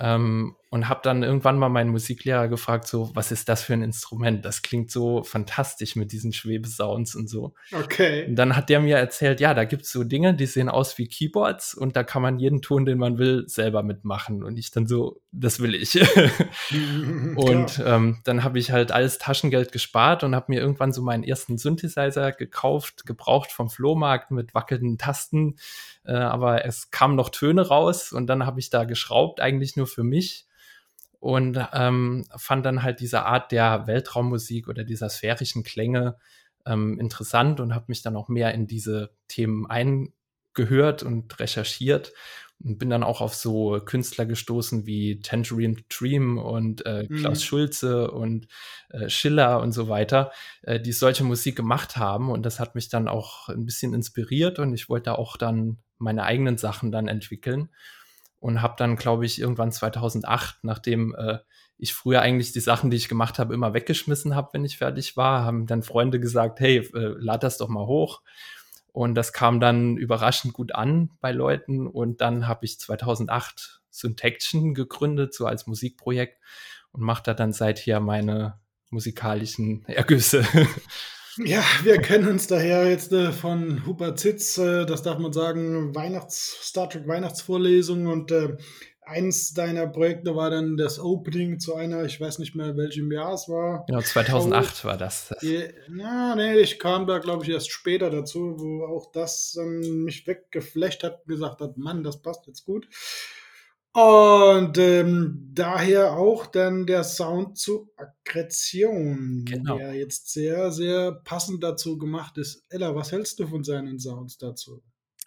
Ähm, 0.00 0.56
und 0.76 0.90
habe 0.90 1.00
dann 1.02 1.22
irgendwann 1.22 1.58
mal 1.58 1.70
meinen 1.70 1.88
Musiklehrer 1.88 2.48
gefragt, 2.48 2.86
so, 2.86 3.10
was 3.14 3.32
ist 3.32 3.48
das 3.48 3.62
für 3.62 3.72
ein 3.72 3.80
Instrument? 3.80 4.44
Das 4.44 4.60
klingt 4.60 4.90
so 4.90 5.22
fantastisch 5.22 5.96
mit 5.96 6.12
diesen 6.12 6.34
Schwebesounds 6.34 7.14
und 7.14 7.30
so. 7.30 7.54
Okay. 7.72 8.26
Und 8.26 8.36
dann 8.36 8.54
hat 8.54 8.68
der 8.68 8.80
mir 8.80 8.98
erzählt, 8.98 9.40
ja, 9.40 9.54
da 9.54 9.64
gibt's 9.64 9.90
so 9.90 10.04
Dinge, 10.04 10.34
die 10.34 10.44
sehen 10.44 10.68
aus 10.68 10.98
wie 10.98 11.08
Keyboards 11.08 11.72
und 11.72 11.96
da 11.96 12.04
kann 12.04 12.20
man 12.20 12.38
jeden 12.38 12.60
Ton, 12.60 12.84
den 12.84 12.98
man 12.98 13.16
will, 13.16 13.44
selber 13.48 13.82
mitmachen. 13.82 14.44
Und 14.44 14.58
ich 14.58 14.70
dann 14.70 14.86
so, 14.86 15.22
das 15.32 15.60
will 15.60 15.74
ich. 15.74 15.98
und 17.36 17.82
ähm, 17.82 18.18
dann 18.24 18.44
habe 18.44 18.58
ich 18.58 18.70
halt 18.70 18.92
alles 18.92 19.16
Taschengeld 19.16 19.72
gespart 19.72 20.24
und 20.24 20.34
habe 20.34 20.52
mir 20.52 20.60
irgendwann 20.60 20.92
so 20.92 21.00
meinen 21.00 21.24
ersten 21.24 21.56
Synthesizer 21.56 22.32
gekauft, 22.32 23.06
gebraucht 23.06 23.50
vom 23.50 23.70
Flohmarkt 23.70 24.30
mit 24.30 24.52
wackelnden 24.52 24.98
Tasten. 24.98 25.56
Äh, 26.04 26.12
aber 26.12 26.66
es 26.66 26.90
kamen 26.90 27.16
noch 27.16 27.30
Töne 27.30 27.66
raus 27.66 28.12
und 28.12 28.26
dann 28.26 28.44
habe 28.44 28.60
ich 28.60 28.68
da 28.68 28.84
geschraubt, 28.84 29.40
eigentlich 29.40 29.74
nur 29.76 29.86
für 29.86 30.04
mich 30.04 30.46
und 31.26 31.58
ähm, 31.72 32.24
fand 32.36 32.64
dann 32.64 32.84
halt 32.84 33.00
diese 33.00 33.24
Art 33.24 33.50
der 33.50 33.88
Weltraummusik 33.88 34.68
oder 34.68 34.84
dieser 34.84 35.08
sphärischen 35.08 35.64
Klänge 35.64 36.18
ähm, 36.64 37.00
interessant 37.00 37.58
und 37.58 37.74
habe 37.74 37.86
mich 37.88 38.00
dann 38.00 38.14
auch 38.14 38.28
mehr 38.28 38.54
in 38.54 38.68
diese 38.68 39.10
Themen 39.26 39.66
eingehört 39.66 41.02
und 41.02 41.40
recherchiert 41.40 42.12
und 42.62 42.78
bin 42.78 42.90
dann 42.90 43.02
auch 43.02 43.20
auf 43.20 43.34
so 43.34 43.80
Künstler 43.84 44.24
gestoßen 44.24 44.86
wie 44.86 45.18
Tangerine 45.20 45.78
Dream 45.88 46.38
und 46.38 46.86
äh, 46.86 47.08
Klaus 47.08 47.40
mhm. 47.40 47.44
Schulze 47.44 48.12
und 48.12 48.46
äh, 48.90 49.08
Schiller 49.08 49.60
und 49.60 49.72
so 49.72 49.88
weiter, 49.88 50.30
äh, 50.62 50.78
die 50.78 50.92
solche 50.92 51.24
Musik 51.24 51.56
gemacht 51.56 51.96
haben 51.96 52.30
und 52.30 52.46
das 52.46 52.60
hat 52.60 52.76
mich 52.76 52.88
dann 52.88 53.08
auch 53.08 53.48
ein 53.48 53.64
bisschen 53.64 53.94
inspiriert 53.94 54.60
und 54.60 54.72
ich 54.74 54.88
wollte 54.88 55.18
auch 55.18 55.36
dann 55.36 55.78
meine 55.98 56.22
eigenen 56.22 56.56
Sachen 56.56 56.92
dann 56.92 57.08
entwickeln 57.08 57.70
und 58.46 58.62
habe 58.62 58.76
dann, 58.78 58.94
glaube 58.94 59.26
ich, 59.26 59.40
irgendwann 59.40 59.72
2008, 59.72 60.58
nachdem 60.62 61.16
äh, 61.16 61.38
ich 61.78 61.94
früher 61.94 62.22
eigentlich 62.22 62.52
die 62.52 62.60
Sachen, 62.60 62.92
die 62.92 62.96
ich 62.96 63.08
gemacht 63.08 63.40
habe, 63.40 63.52
immer 63.52 63.74
weggeschmissen 63.74 64.36
habe, 64.36 64.50
wenn 64.52 64.64
ich 64.64 64.78
fertig 64.78 65.16
war, 65.16 65.44
haben 65.44 65.66
dann 65.66 65.82
Freunde 65.82 66.20
gesagt, 66.20 66.60
hey, 66.60 66.76
äh, 66.76 67.16
lad 67.18 67.42
das 67.42 67.58
doch 67.58 67.68
mal 67.68 67.86
hoch. 67.86 68.22
Und 68.92 69.16
das 69.16 69.32
kam 69.32 69.58
dann 69.58 69.96
überraschend 69.96 70.54
gut 70.54 70.72
an 70.72 71.10
bei 71.20 71.32
Leuten. 71.32 71.88
Und 71.88 72.20
dann 72.20 72.46
habe 72.46 72.66
ich 72.66 72.78
2008 72.78 73.80
Syntaction 73.90 74.74
gegründet, 74.74 75.34
so 75.34 75.46
als 75.46 75.66
Musikprojekt 75.66 76.40
und 76.92 77.02
mache 77.02 77.24
da 77.24 77.34
dann 77.34 77.52
seither 77.52 77.98
meine 77.98 78.60
musikalischen 78.90 79.84
Ergüsse. 79.86 80.46
Ja, 81.44 81.62
wir 81.82 81.98
kennen 81.98 82.28
uns 82.28 82.46
daher 82.46 82.88
jetzt 82.88 83.12
äh, 83.12 83.30
von 83.30 83.84
Hubert 83.84 84.18
Zitz, 84.18 84.56
äh, 84.56 84.86
das 84.86 85.02
darf 85.02 85.18
man 85.18 85.32
sagen, 85.32 85.94
Weihnachts 85.94 86.56
Star 86.62 86.88
Trek 86.88 87.06
Weihnachtsvorlesung 87.06 88.06
und 88.06 88.30
äh, 88.30 88.56
eins 89.02 89.52
deiner 89.52 89.86
Projekte 89.86 90.34
war 90.34 90.50
dann 90.50 90.78
das 90.78 90.98
Opening 90.98 91.60
zu 91.60 91.74
einer, 91.74 92.04
ich 92.04 92.18
weiß 92.20 92.38
nicht 92.38 92.54
mehr 92.54 92.76
welchem 92.76 93.12
Jahr 93.12 93.34
es 93.34 93.48
war. 93.48 93.84
Ja, 93.88 94.00
2008 94.00 94.76
Show. 94.78 94.88
war 94.88 94.96
das. 94.96 95.34
Ja, 95.42 96.34
nee, 96.36 96.58
ich 96.58 96.78
kam 96.78 97.06
da 97.06 97.18
glaube 97.18 97.44
ich 97.44 97.50
erst 97.50 97.70
später 97.70 98.08
dazu, 98.10 98.56
wo 98.58 98.86
auch 98.86 99.12
das 99.12 99.58
ähm, 99.60 100.04
mich 100.04 100.26
weggeflecht 100.26 101.04
hat, 101.04 101.26
gesagt 101.26 101.60
hat, 101.60 101.76
Mann, 101.76 102.02
das 102.02 102.22
passt 102.22 102.46
jetzt 102.46 102.64
gut. 102.64 102.88
Und 103.96 104.76
ähm, 104.76 105.48
daher 105.54 106.18
auch 106.18 106.44
dann 106.44 106.84
der 106.84 107.02
Sound 107.02 107.56
zu 107.56 107.90
Aggression, 107.96 109.46
genau. 109.46 109.78
der 109.78 109.94
jetzt 109.94 110.30
sehr, 110.34 110.70
sehr 110.70 111.12
passend 111.12 111.64
dazu 111.64 111.96
gemacht 111.96 112.36
ist. 112.36 112.66
Ella, 112.68 112.94
was 112.94 113.10
hältst 113.10 113.38
du 113.40 113.46
von 113.46 113.64
seinen 113.64 113.98
Sounds 113.98 114.36
dazu? 114.36 114.82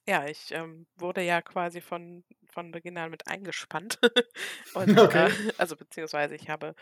Ja, 0.07 0.27
ich 0.27 0.51
ähm, 0.51 0.85
wurde 0.97 1.23
ja 1.23 1.41
quasi 1.41 1.81
von, 1.81 2.23
von 2.45 2.69
Beginn 2.69 2.99
an 2.99 3.09
mit 3.09 3.27
eingespannt. 3.27 3.97
und, 4.75 4.99
okay. 4.99 5.29
äh, 5.29 5.53
also 5.57 5.75
beziehungsweise 5.75 6.35
ich 6.35 6.47
habe 6.47 6.75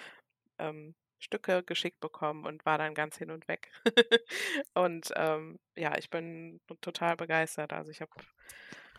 ähm, 0.59 0.93
Stücke 1.19 1.63
geschickt 1.63 2.01
bekommen 2.01 2.45
und 2.45 2.65
war 2.65 2.77
dann 2.77 2.95
ganz 2.95 3.17
hin 3.17 3.31
und 3.31 3.47
weg. 3.47 3.71
und 4.73 5.13
ähm, 5.15 5.57
ja, 5.77 5.97
ich 5.97 6.09
bin 6.09 6.59
total 6.81 7.15
begeistert. 7.15 7.71
Also 7.71 7.91
ich 7.91 8.01
habe 8.01 8.11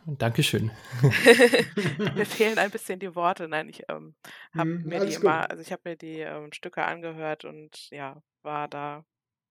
Dankeschön. 0.06 0.70
mir 2.14 2.26
fehlen 2.26 2.58
ein 2.58 2.70
bisschen 2.70 2.98
die 2.98 3.14
Worte. 3.14 3.48
Nein, 3.48 3.68
ich 3.68 3.82
ähm, 3.88 4.14
habe 4.54 4.70
hm, 4.70 4.82
mir 4.84 5.04
die 5.04 5.14
immer, 5.14 5.50
also 5.50 5.62
ich 5.62 5.72
habe 5.72 5.82
mir 5.84 5.96
die 5.96 6.20
ähm, 6.20 6.52
Stücke 6.52 6.84
angehört 6.84 7.44
und 7.44 7.90
ja, 7.90 8.22
war 8.42 8.68
da 8.68 9.04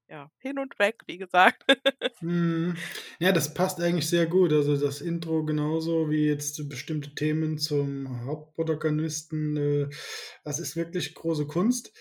ja 0.10 0.32
hin 0.40 0.58
und 0.60 0.80
weg, 0.80 1.02
wie 1.06 1.18
gesagt. 1.18 1.64
hm. 2.20 2.76
Ja, 3.20 3.32
das 3.32 3.54
passt 3.54 3.82
eigentlich 3.82 4.08
sehr 4.08 4.26
gut. 4.26 4.54
Also 4.54 4.78
das 4.78 5.02
Intro 5.02 5.44
genauso 5.44 6.10
wie 6.10 6.26
jetzt 6.28 6.70
bestimmte 6.70 7.14
Themen 7.14 7.58
zum 7.58 8.26
Hauptprotagonisten. 8.26 9.58
Äh, 9.58 9.90
das 10.44 10.60
ist 10.60 10.76
wirklich 10.76 11.14
große 11.14 11.48
Kunst. 11.48 11.94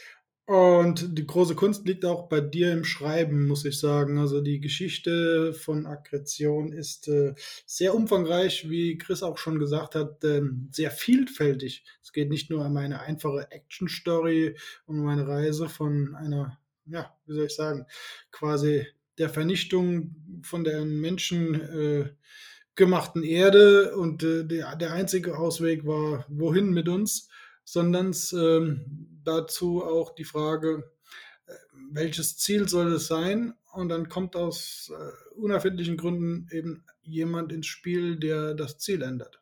Und 0.47 1.19
die 1.19 1.26
große 1.26 1.57
Kunst 1.57 1.87
liegt 1.87 2.05
auch 2.05 2.29
bei 2.29 2.41
dir 2.41 2.73
im 2.73 2.85
Schreiben, 2.85 3.49
muss 3.49 3.65
ich 3.65 3.81
sagen. 3.81 4.19
Also 4.19 4.41
die 4.41 4.61
Geschichte 4.61 5.53
von 5.53 5.87
Aggression 5.87 6.73
ist 6.73 7.09
äh, 7.09 7.35
sehr 7.67 7.97
umfangreich, 7.97 8.71
wie 8.71 8.97
Chris 8.97 9.25
auch 9.25 9.38
schon 9.38 9.59
gesagt 9.59 9.97
hat, 9.97 10.23
äh, 10.23 10.43
sehr 10.71 10.93
vielfältig. 10.93 11.85
Es 12.00 12.12
geht 12.12 12.29
nicht 12.29 12.49
nur 12.49 12.65
um 12.65 12.76
eine 12.76 13.00
einfache 13.00 13.50
Action-Story, 13.50 14.57
um 14.87 15.09
eine 15.09 15.26
Reise 15.26 15.69
von 15.69 16.15
einer, 16.15 16.57
ja, 16.87 17.12
wie 17.26 17.35
soll 17.35 17.47
ich 17.47 17.57
sagen, 17.57 17.85
quasi 18.31 18.87
der 19.19 19.31
Vernichtung 19.31 20.15
von 20.43 20.62
der 20.62 20.85
Menschen 20.85 21.55
äh, 21.61 22.11
gemachten 22.76 23.25
Erde 23.25 23.97
und 23.97 24.23
äh, 24.23 24.45
der, 24.45 24.76
der 24.76 24.93
einzige 24.93 25.37
Ausweg 25.38 25.87
war, 25.87 26.25
wohin 26.29 26.71
mit 26.71 26.88
uns 26.88 27.29
sondern 27.67 28.15
ähm, 28.33 29.15
dazu 29.26 29.85
auch 29.85 30.14
die 30.14 30.25
Frage, 30.25 30.90
äh, 31.47 31.52
welches 31.90 32.37
Ziel 32.37 32.68
soll 32.68 32.92
es 32.92 33.06
sein? 33.06 33.54
Und 33.73 33.88
dann 33.90 34.09
kommt 34.09 34.37
aus 34.37 34.92
äh, 34.95 35.35
unerfindlichen 35.35 35.97
Gründen 35.97 36.49
eben 36.50 36.85
jemand 37.02 37.52
ins 37.52 37.66
Spiel, 37.66 38.18
der 38.18 38.54
das 38.54 38.78
Ziel 38.78 39.02
ändert. 39.02 39.40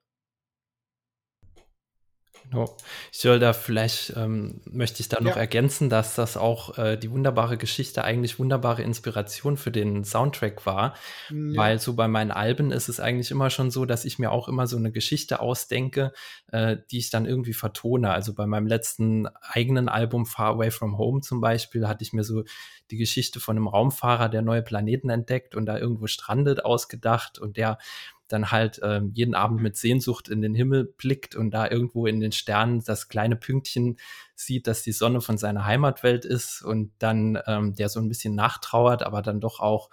No. 2.52 2.76
Ich 3.10 3.18
soll 3.20 3.38
da 3.40 3.52
vielleicht, 3.52 4.12
ähm, 4.16 4.60
möchte 4.70 5.00
ich 5.00 5.08
da 5.08 5.20
noch 5.20 5.32
Ja. 5.34 5.40
ergänzen, 5.40 5.88
dass 5.88 6.14
das 6.14 6.36
auch 6.36 6.78
äh, 6.78 6.96
die 6.96 7.10
wunderbare 7.10 7.56
Geschichte 7.56 8.04
eigentlich 8.04 8.38
wunderbare 8.38 8.82
Inspiration 8.82 9.56
für 9.56 9.72
den 9.72 10.04
Soundtrack 10.04 10.64
war, 10.66 10.94
Ja. 11.30 11.56
weil 11.60 11.80
so 11.80 11.94
bei 11.94 12.06
meinen 12.06 12.30
Alben 12.30 12.70
ist 12.70 12.88
es 12.88 13.00
eigentlich 13.00 13.30
immer 13.30 13.50
schon 13.50 13.70
so, 13.70 13.86
dass 13.86 14.04
ich 14.04 14.18
mir 14.18 14.30
auch 14.30 14.46
immer 14.48 14.66
so 14.66 14.76
eine 14.76 14.92
Geschichte 14.92 15.40
ausdenke, 15.40 16.12
äh, 16.52 16.76
die 16.90 16.98
ich 16.98 17.10
dann 17.10 17.26
irgendwie 17.26 17.54
vertone. 17.54 18.12
Also 18.12 18.34
bei 18.34 18.46
meinem 18.46 18.66
letzten 18.66 19.26
eigenen 19.40 19.88
Album 19.88 20.24
Far 20.26 20.50
Away 20.54 20.70
from 20.70 20.96
Home 20.98 21.22
zum 21.22 21.40
Beispiel 21.40 21.88
hatte 21.88 22.04
ich 22.04 22.12
mir 22.12 22.24
so 22.24 22.44
die 22.90 22.98
Geschichte 22.98 23.40
von 23.40 23.56
einem 23.56 23.66
Raumfahrer, 23.66 24.28
der 24.28 24.42
neue 24.42 24.62
Planeten 24.62 25.08
entdeckt 25.08 25.54
und 25.56 25.66
da 25.66 25.78
irgendwo 25.78 26.06
strandet, 26.06 26.64
ausgedacht 26.64 27.38
und 27.38 27.56
der 27.56 27.78
dann 28.28 28.50
halt 28.50 28.80
ähm, 28.82 29.10
jeden 29.14 29.34
Abend 29.34 29.60
mit 29.60 29.76
Sehnsucht 29.76 30.28
in 30.28 30.40
den 30.40 30.54
Himmel 30.54 30.84
blickt 30.96 31.34
und 31.34 31.50
da 31.50 31.70
irgendwo 31.70 32.06
in 32.06 32.20
den 32.20 32.32
Sternen 32.32 32.82
das 32.84 33.08
kleine 33.08 33.36
Pünktchen 33.36 33.98
sieht, 34.34 34.66
dass 34.66 34.82
die 34.82 34.92
Sonne 34.92 35.20
von 35.20 35.36
seiner 35.36 35.66
Heimatwelt 35.66 36.24
ist 36.24 36.62
und 36.62 36.92
dann 36.98 37.38
ähm, 37.46 37.74
der 37.74 37.88
so 37.88 38.00
ein 38.00 38.08
bisschen 38.08 38.34
nachtrauert, 38.34 39.02
aber 39.02 39.22
dann 39.22 39.40
doch 39.40 39.60
auch 39.60 39.90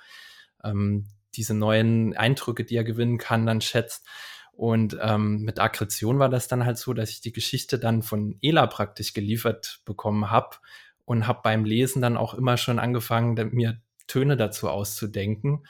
ähm, 0.64 1.08
diese 1.36 1.54
neuen 1.54 2.16
Eindrücke, 2.16 2.64
die 2.64 2.76
er 2.76 2.84
gewinnen 2.84 3.18
kann, 3.18 3.46
dann 3.46 3.62
schätzt. 3.62 4.06
Und 4.54 4.98
ähm, 5.02 5.42
mit 5.42 5.60
Aggression 5.60 6.20
war 6.20 6.30
das 6.30 6.48
dann 6.48 6.66
halt 6.66 6.78
so, 6.78 6.94
dass 6.94 7.10
ich 7.10 7.22
die 7.22 7.32
Geschichte 7.32 7.80
dann 7.80 8.04
von 8.04 8.38
Ela 8.42 8.68
praktisch 8.68 9.14
geliefert 9.14 9.82
bekommen 9.86 10.30
habe 10.30 10.58
und 11.06 11.28
habe 11.28 11.40
beim 11.44 11.66
Lesen 11.66 12.02
dann 12.02 12.18
auch 12.18 12.34
immer 12.34 12.58
schon 12.58 12.80
angefangen, 12.80 13.36
mir 13.54 13.82
Töne 14.08 14.38
dazu 14.38 14.70
auszudenken. 14.70 15.66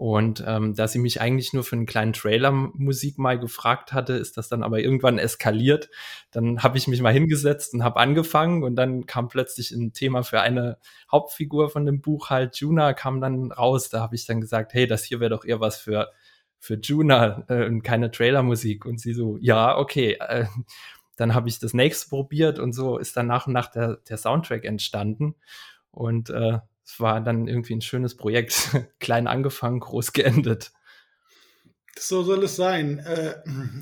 Und 0.00 0.42
ähm, 0.46 0.74
da 0.74 0.88
sie 0.88 0.98
mich 0.98 1.20
eigentlich 1.20 1.52
nur 1.52 1.62
für 1.62 1.76
einen 1.76 1.84
kleinen 1.84 2.14
Trailer 2.14 2.50
Musik 2.52 3.18
mal 3.18 3.38
gefragt 3.38 3.92
hatte, 3.92 4.14
ist 4.14 4.38
das 4.38 4.48
dann 4.48 4.62
aber 4.62 4.80
irgendwann 4.80 5.18
eskaliert. 5.18 5.90
Dann 6.30 6.62
habe 6.62 6.78
ich 6.78 6.88
mich 6.88 7.02
mal 7.02 7.12
hingesetzt 7.12 7.74
und 7.74 7.84
habe 7.84 8.00
angefangen 8.00 8.62
und 8.62 8.76
dann 8.76 9.04
kam 9.04 9.28
plötzlich 9.28 9.72
ein 9.72 9.92
Thema 9.92 10.22
für 10.22 10.40
eine 10.40 10.78
Hauptfigur 11.12 11.68
von 11.68 11.84
dem 11.84 12.00
Buch 12.00 12.30
halt, 12.30 12.56
Juna, 12.56 12.94
kam 12.94 13.20
dann 13.20 13.52
raus. 13.52 13.90
Da 13.90 14.00
habe 14.00 14.14
ich 14.14 14.24
dann 14.24 14.40
gesagt, 14.40 14.72
hey, 14.72 14.86
das 14.86 15.04
hier 15.04 15.20
wäre 15.20 15.28
doch 15.28 15.44
eher 15.44 15.60
was 15.60 15.76
für, 15.76 16.10
für 16.58 16.76
Juna 16.76 17.44
äh, 17.48 17.66
und 17.66 17.82
keine 17.82 18.10
Trailermusik. 18.10 18.86
Und 18.86 19.02
sie 19.02 19.12
so, 19.12 19.36
ja, 19.42 19.76
okay. 19.76 20.16
Äh, 20.18 20.46
dann 21.16 21.34
habe 21.34 21.50
ich 21.50 21.58
das 21.58 21.74
nächste 21.74 22.08
probiert 22.08 22.58
und 22.58 22.72
so 22.72 22.96
ist 22.96 23.18
dann 23.18 23.26
nach 23.26 23.46
und 23.46 23.52
nach 23.52 23.66
der, 23.70 23.98
der 24.08 24.16
Soundtrack 24.16 24.64
entstanden. 24.64 25.34
Und 25.90 26.30
äh, 26.30 26.60
es 26.90 26.98
war 26.98 27.20
dann 27.20 27.46
irgendwie 27.46 27.74
ein 27.74 27.82
schönes 27.82 28.16
Projekt. 28.16 28.70
Klein 28.98 29.26
angefangen, 29.26 29.80
groß 29.80 30.12
geendet. 30.12 30.72
So 31.96 32.22
soll 32.22 32.44
es 32.44 32.56
sein. 32.56 32.98
Äh, 32.98 33.36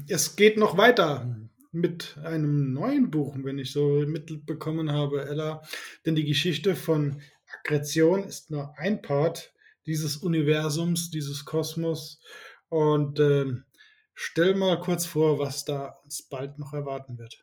es 0.09 0.37
geht 0.37 0.59
noch 0.59 0.77
weiter 0.77 1.37
mit 1.73 2.19
einem 2.23 2.73
neuen 2.73 3.11
Buch, 3.11 3.35
wenn 3.39 3.59
ich 3.59 3.73
so 3.73 4.05
mitbekommen 4.07 4.93
habe, 4.93 5.27
Ella. 5.27 5.63
Denn 6.05 6.17
die 6.17 6.25
Geschichte 6.25 6.75
von 6.75 7.23
Aggression 7.61 8.25
ist 8.25 8.51
nur 8.51 8.77
ein 8.79 9.01
Part 9.01 9.53
dieses 9.87 10.19
Universums, 10.19 11.11
dieses 11.11 11.45
Kosmos. 11.45 12.21
Und 12.69 13.21
ähm, 13.21 13.65
stell 14.13 14.55
mal 14.55 14.81
kurz 14.81 15.07
vor, 15.07 15.39
was 15.39 15.65
da 15.65 15.99
uns 16.05 16.23
bald 16.23 16.59
noch 16.59 16.75
erwarten 16.75 17.19
wird. 17.19 17.43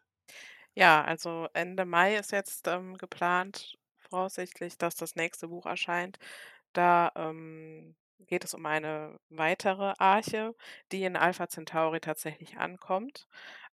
Ja, 0.76 1.04
also 1.04 1.48
Ende 1.54 1.86
Mai 1.86 2.18
ist 2.18 2.32
jetzt 2.32 2.68
ähm, 2.68 2.98
geplant, 2.98 3.78
voraussichtlich, 4.10 4.78
dass 4.78 4.96
das 4.96 5.16
nächste 5.16 5.48
Buch 5.50 5.66
erscheint. 5.66 6.18
Da 6.74 7.12
ähm, 7.16 7.96
geht 8.28 8.44
es 8.46 8.54
um 8.54 8.66
eine 8.66 9.20
weitere 9.30 9.94
Arche, 10.00 10.56
die 10.92 11.04
in 11.04 11.16
Alpha 11.18 11.48
Centauri 11.50 12.00
tatsächlich 12.02 12.58
ankommt. 12.58 13.28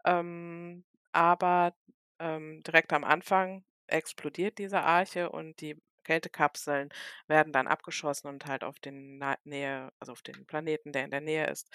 Ähm, 0.06 0.86
aber 1.14 1.74
ähm, 2.20 2.62
direkt 2.64 2.94
am 2.94 3.04
Anfang 3.04 3.64
explodiert 3.88 4.58
diese 4.60 4.82
Arche 4.82 5.30
und 5.32 5.62
die 5.62 5.78
Kältekapseln 6.04 6.90
werden 7.28 7.54
dann 7.54 7.68
abgeschossen 7.68 8.28
und 8.30 8.46
halt 8.48 8.64
auf 8.64 8.80
den 8.80 9.18
Na 9.20 9.38
Nähe, 9.44 9.92
also 10.00 10.14
auf 10.14 10.22
den 10.24 10.46
Planeten, 10.48 10.92
der 10.94 11.06
in 11.06 11.12
der 11.12 11.22
Nähe 11.22 11.48
ist, 11.48 11.70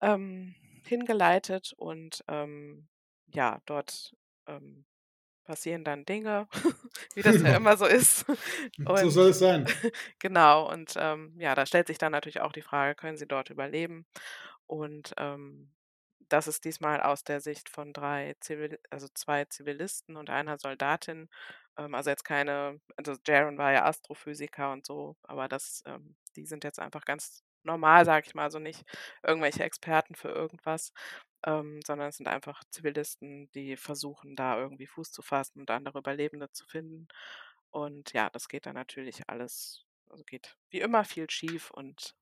ähm, 0.00 0.54
hingeleitet 0.86 1.72
und 1.76 2.24
ähm, 2.28 2.88
ja, 3.28 3.60
dort 3.66 4.14
ähm, 4.46 4.84
passieren 5.44 5.84
dann 5.84 6.04
Dinge, 6.04 6.48
wie 7.14 7.22
das 7.22 7.42
ja 7.42 7.56
immer 7.56 7.76
so 7.76 7.86
ist. 7.86 8.26
So 9.00 9.08
Und 9.08 9.10
soll 9.10 9.30
es 9.30 9.38
sein. 9.38 9.66
genau, 10.18 10.70
und 10.70 10.94
ähm, 10.96 11.34
ja, 11.38 11.54
da 11.54 11.66
stellt 11.66 11.86
sich 11.88 11.98
dann 11.98 12.12
natürlich 12.12 12.40
auch 12.40 12.52
die 12.52 12.62
Frage, 12.62 12.94
können 12.94 13.16
sie 13.16 13.26
dort 13.26 13.50
überleben? 13.50 14.06
Und 14.66 15.14
ähm, 15.18 15.70
das 16.28 16.46
ist 16.46 16.64
diesmal 16.64 17.00
aus 17.00 17.24
der 17.24 17.40
Sicht 17.40 17.68
von 17.68 17.92
drei 17.92 18.34
Zivil 18.40 18.78
also 18.90 19.08
zwei 19.14 19.44
Zivilisten 19.44 20.16
und 20.16 20.30
einer 20.30 20.58
Soldatin. 20.58 21.28
Ähm, 21.76 21.94
also 21.94 22.10
jetzt 22.10 22.24
keine, 22.24 22.80
also 22.96 23.14
Jaren 23.26 23.58
war 23.58 23.72
ja 23.72 23.84
Astrophysiker 23.84 24.72
und 24.72 24.86
so, 24.86 25.16
aber 25.22 25.48
das, 25.48 25.82
ähm, 25.86 26.16
die 26.36 26.46
sind 26.46 26.64
jetzt 26.64 26.78
einfach 26.80 27.04
ganz 27.04 27.42
normal, 27.64 28.04
sage 28.04 28.26
ich 28.26 28.34
mal, 28.34 28.44
also 28.44 28.58
nicht 28.58 28.84
irgendwelche 29.22 29.62
Experten 29.64 30.14
für 30.14 30.28
irgendwas, 30.30 30.92
ähm, 31.44 31.80
sondern 31.86 32.08
es 32.08 32.16
sind 32.16 32.28
einfach 32.28 32.62
Zivilisten, 32.70 33.50
die 33.52 33.76
versuchen, 33.76 34.36
da 34.36 34.58
irgendwie 34.58 34.86
Fuß 34.86 35.12
zu 35.12 35.22
fassen 35.22 35.60
und 35.60 35.70
andere 35.70 35.98
Überlebende 35.98 36.50
zu 36.52 36.66
finden. 36.66 37.08
Und 37.70 38.12
ja, 38.12 38.30
das 38.30 38.48
geht 38.48 38.66
dann 38.66 38.74
natürlich 38.74 39.28
alles, 39.28 39.84
also 40.10 40.24
geht 40.24 40.56
wie 40.70 40.80
immer 40.80 41.04
viel 41.04 41.28
schief 41.30 41.70
und 41.70 42.14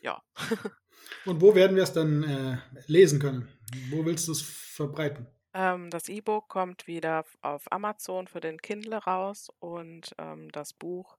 ja. 0.00 0.22
Und 1.24 1.40
wo 1.40 1.54
werden 1.54 1.76
wir 1.76 1.84
es 1.84 1.92
dann 1.92 2.22
äh, 2.22 2.58
lesen 2.86 3.18
können? 3.18 3.48
Wo 3.90 4.04
willst 4.04 4.28
du 4.28 4.32
es 4.32 4.42
verbreiten? 4.42 5.26
Ähm, 5.54 5.90
das 5.90 6.08
E-Book 6.08 6.48
kommt 6.48 6.86
wieder 6.86 7.24
auf 7.40 7.70
Amazon 7.70 8.26
für 8.28 8.40
den 8.40 8.60
Kindle 8.60 8.96
raus 8.96 9.50
und 9.58 10.14
ähm, 10.18 10.50
das 10.52 10.72
Buch 10.72 11.16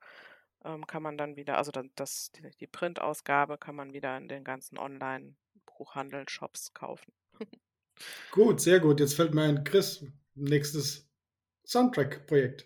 ähm, 0.64 0.88
kann 0.88 1.04
man 1.04 1.18
dann 1.18 1.36
wieder, 1.36 1.58
also 1.58 1.72
dann 1.72 1.92
das, 1.96 2.32
die, 2.32 2.50
die 2.60 2.68
Printausgabe 2.68 3.58
kann 3.58 3.76
man 3.76 3.94
wieder 3.94 4.18
in 4.18 4.28
den 4.28 4.44
ganzen 4.44 4.78
Online-Buchhandel-Shops 4.78 6.74
kaufen. 6.74 7.14
Gut, 8.32 8.62
sehr 8.62 8.80
gut. 8.80 9.00
Jetzt 9.00 9.16
fällt 9.16 9.34
mir 9.34 9.44
ein, 9.44 9.64
Chris, 9.64 10.06
nächstes 10.36 11.08
Soundtrack-Projekt. 11.66 12.66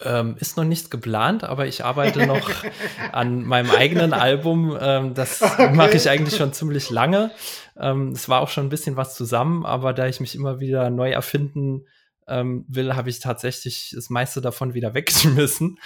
Ähm, 0.00 0.36
ist 0.40 0.56
noch 0.56 0.64
nichts 0.64 0.90
geplant, 0.90 1.44
aber 1.44 1.66
ich 1.66 1.84
arbeite 1.84 2.26
noch 2.26 2.50
an 3.12 3.44
meinem 3.44 3.70
eigenen 3.70 4.12
Album. 4.12 4.76
Ähm, 4.80 5.14
das 5.14 5.42
Okay. 5.52 5.74
mache 5.74 5.96
ich 5.96 6.08
eigentlich 6.08 6.36
schon 6.36 6.52
ziemlich 6.52 6.90
lange. 6.90 7.30
Ähm, 7.76 8.08
es 8.12 8.28
war 8.28 8.40
auch 8.40 8.48
schon 8.48 8.66
ein 8.66 8.70
bisschen 8.70 8.96
was 8.96 9.14
zusammen, 9.14 9.64
aber 9.64 9.92
da 9.92 10.06
ich 10.06 10.18
mich 10.20 10.34
immer 10.34 10.60
wieder 10.60 10.90
neu 10.90 11.10
erfinden 11.10 11.86
ähm, 12.28 12.64
will, 12.68 12.94
habe 12.94 13.10
ich 13.10 13.18
tatsächlich 13.18 13.92
das 13.94 14.10
meiste 14.10 14.40
davon 14.40 14.74
wieder 14.74 14.94
weggeschmissen. 14.94 15.78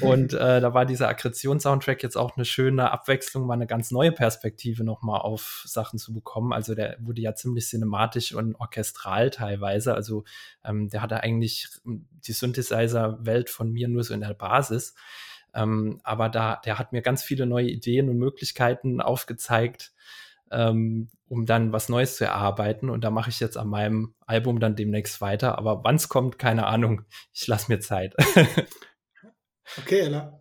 Und 0.00 0.32
äh, 0.34 0.60
da 0.60 0.74
war 0.74 0.86
dieser 0.86 1.08
Aggression-Soundtrack 1.08 2.02
jetzt 2.02 2.16
auch 2.16 2.36
eine 2.36 2.44
schöne 2.44 2.90
Abwechslung, 2.90 3.46
mal 3.46 3.54
eine 3.54 3.66
ganz 3.66 3.90
neue 3.90 4.12
Perspektive 4.12 4.84
nochmal 4.84 5.20
auf 5.20 5.62
Sachen 5.66 5.98
zu 5.98 6.12
bekommen. 6.12 6.52
Also 6.52 6.74
der 6.74 6.96
wurde 7.00 7.22
ja 7.22 7.34
ziemlich 7.34 7.68
cinematisch 7.68 8.34
und 8.34 8.54
orchestral 8.56 9.30
teilweise. 9.30 9.94
Also 9.94 10.24
ähm, 10.64 10.88
der 10.88 11.02
hatte 11.02 11.22
eigentlich 11.22 11.68
die 11.84 12.32
Synthesizer-Welt 12.32 13.50
von 13.50 13.72
mir 13.72 13.88
nur 13.88 14.04
so 14.04 14.14
in 14.14 14.20
der 14.20 14.34
Basis. 14.34 14.94
Ähm, 15.54 16.00
aber 16.04 16.28
da, 16.28 16.60
der 16.64 16.78
hat 16.78 16.92
mir 16.92 17.02
ganz 17.02 17.22
viele 17.22 17.46
neue 17.46 17.68
Ideen 17.68 18.08
und 18.08 18.18
Möglichkeiten 18.18 19.00
aufgezeigt, 19.00 19.92
ähm, 20.50 21.10
um 21.28 21.46
dann 21.46 21.72
was 21.72 21.88
Neues 21.88 22.16
zu 22.16 22.24
erarbeiten. 22.24 22.90
Und 22.90 23.02
da 23.04 23.10
mache 23.10 23.30
ich 23.30 23.40
jetzt 23.40 23.56
an 23.56 23.68
meinem 23.68 24.14
Album 24.26 24.60
dann 24.60 24.76
demnächst 24.76 25.20
weiter. 25.20 25.58
Aber 25.58 25.84
wann 25.84 25.96
es 25.96 26.08
kommt, 26.08 26.38
keine 26.38 26.66
Ahnung. 26.66 27.02
Ich 27.32 27.46
lasse 27.46 27.70
mir 27.70 27.80
Zeit. 27.80 28.14
Okay, 29.78 30.00
Ella. 30.00 30.40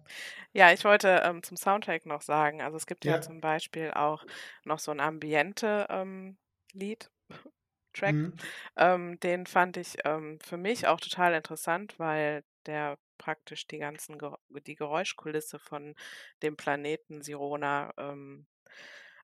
Ja, 0.54 0.74
ich 0.74 0.84
wollte 0.84 1.22
ähm, 1.24 1.43
zum 1.43 1.56
Soundtrack 1.56 2.06
noch 2.06 2.22
sagen, 2.22 2.62
also 2.62 2.78
es 2.78 2.88
gibt 2.88 3.06
ja, 3.06 3.15
Ja. 3.15 3.22
zum 3.22 3.41
Beispiel 3.41 3.91
auch 3.91 4.26
noch 4.65 4.80
so 4.80 4.91
ein 4.91 5.00
Ambiente-Lied, 5.00 7.12
Track. 7.93 8.15
Mhm. 8.15 8.34
Ähm, 8.76 9.19
den 9.19 9.45
fand 9.45 9.78
ich 9.78 9.98
ähm, 10.06 10.39
für 10.41 10.58
mich 10.58 10.88
auch 10.88 11.00
total 11.00 11.34
interessant, 11.34 12.00
weil 12.00 12.43
der 12.65 12.98
praktisch 13.17 13.67
die 13.67 13.78
ganzen 13.78 14.17
Ge 14.17 14.32
die 14.65 14.76
Geräuschkulisse 14.76 15.60
von 15.60 15.95
dem 16.41 16.56
Planeten 16.56 17.22
Sirona 17.22 17.93
ähm, 17.98 18.48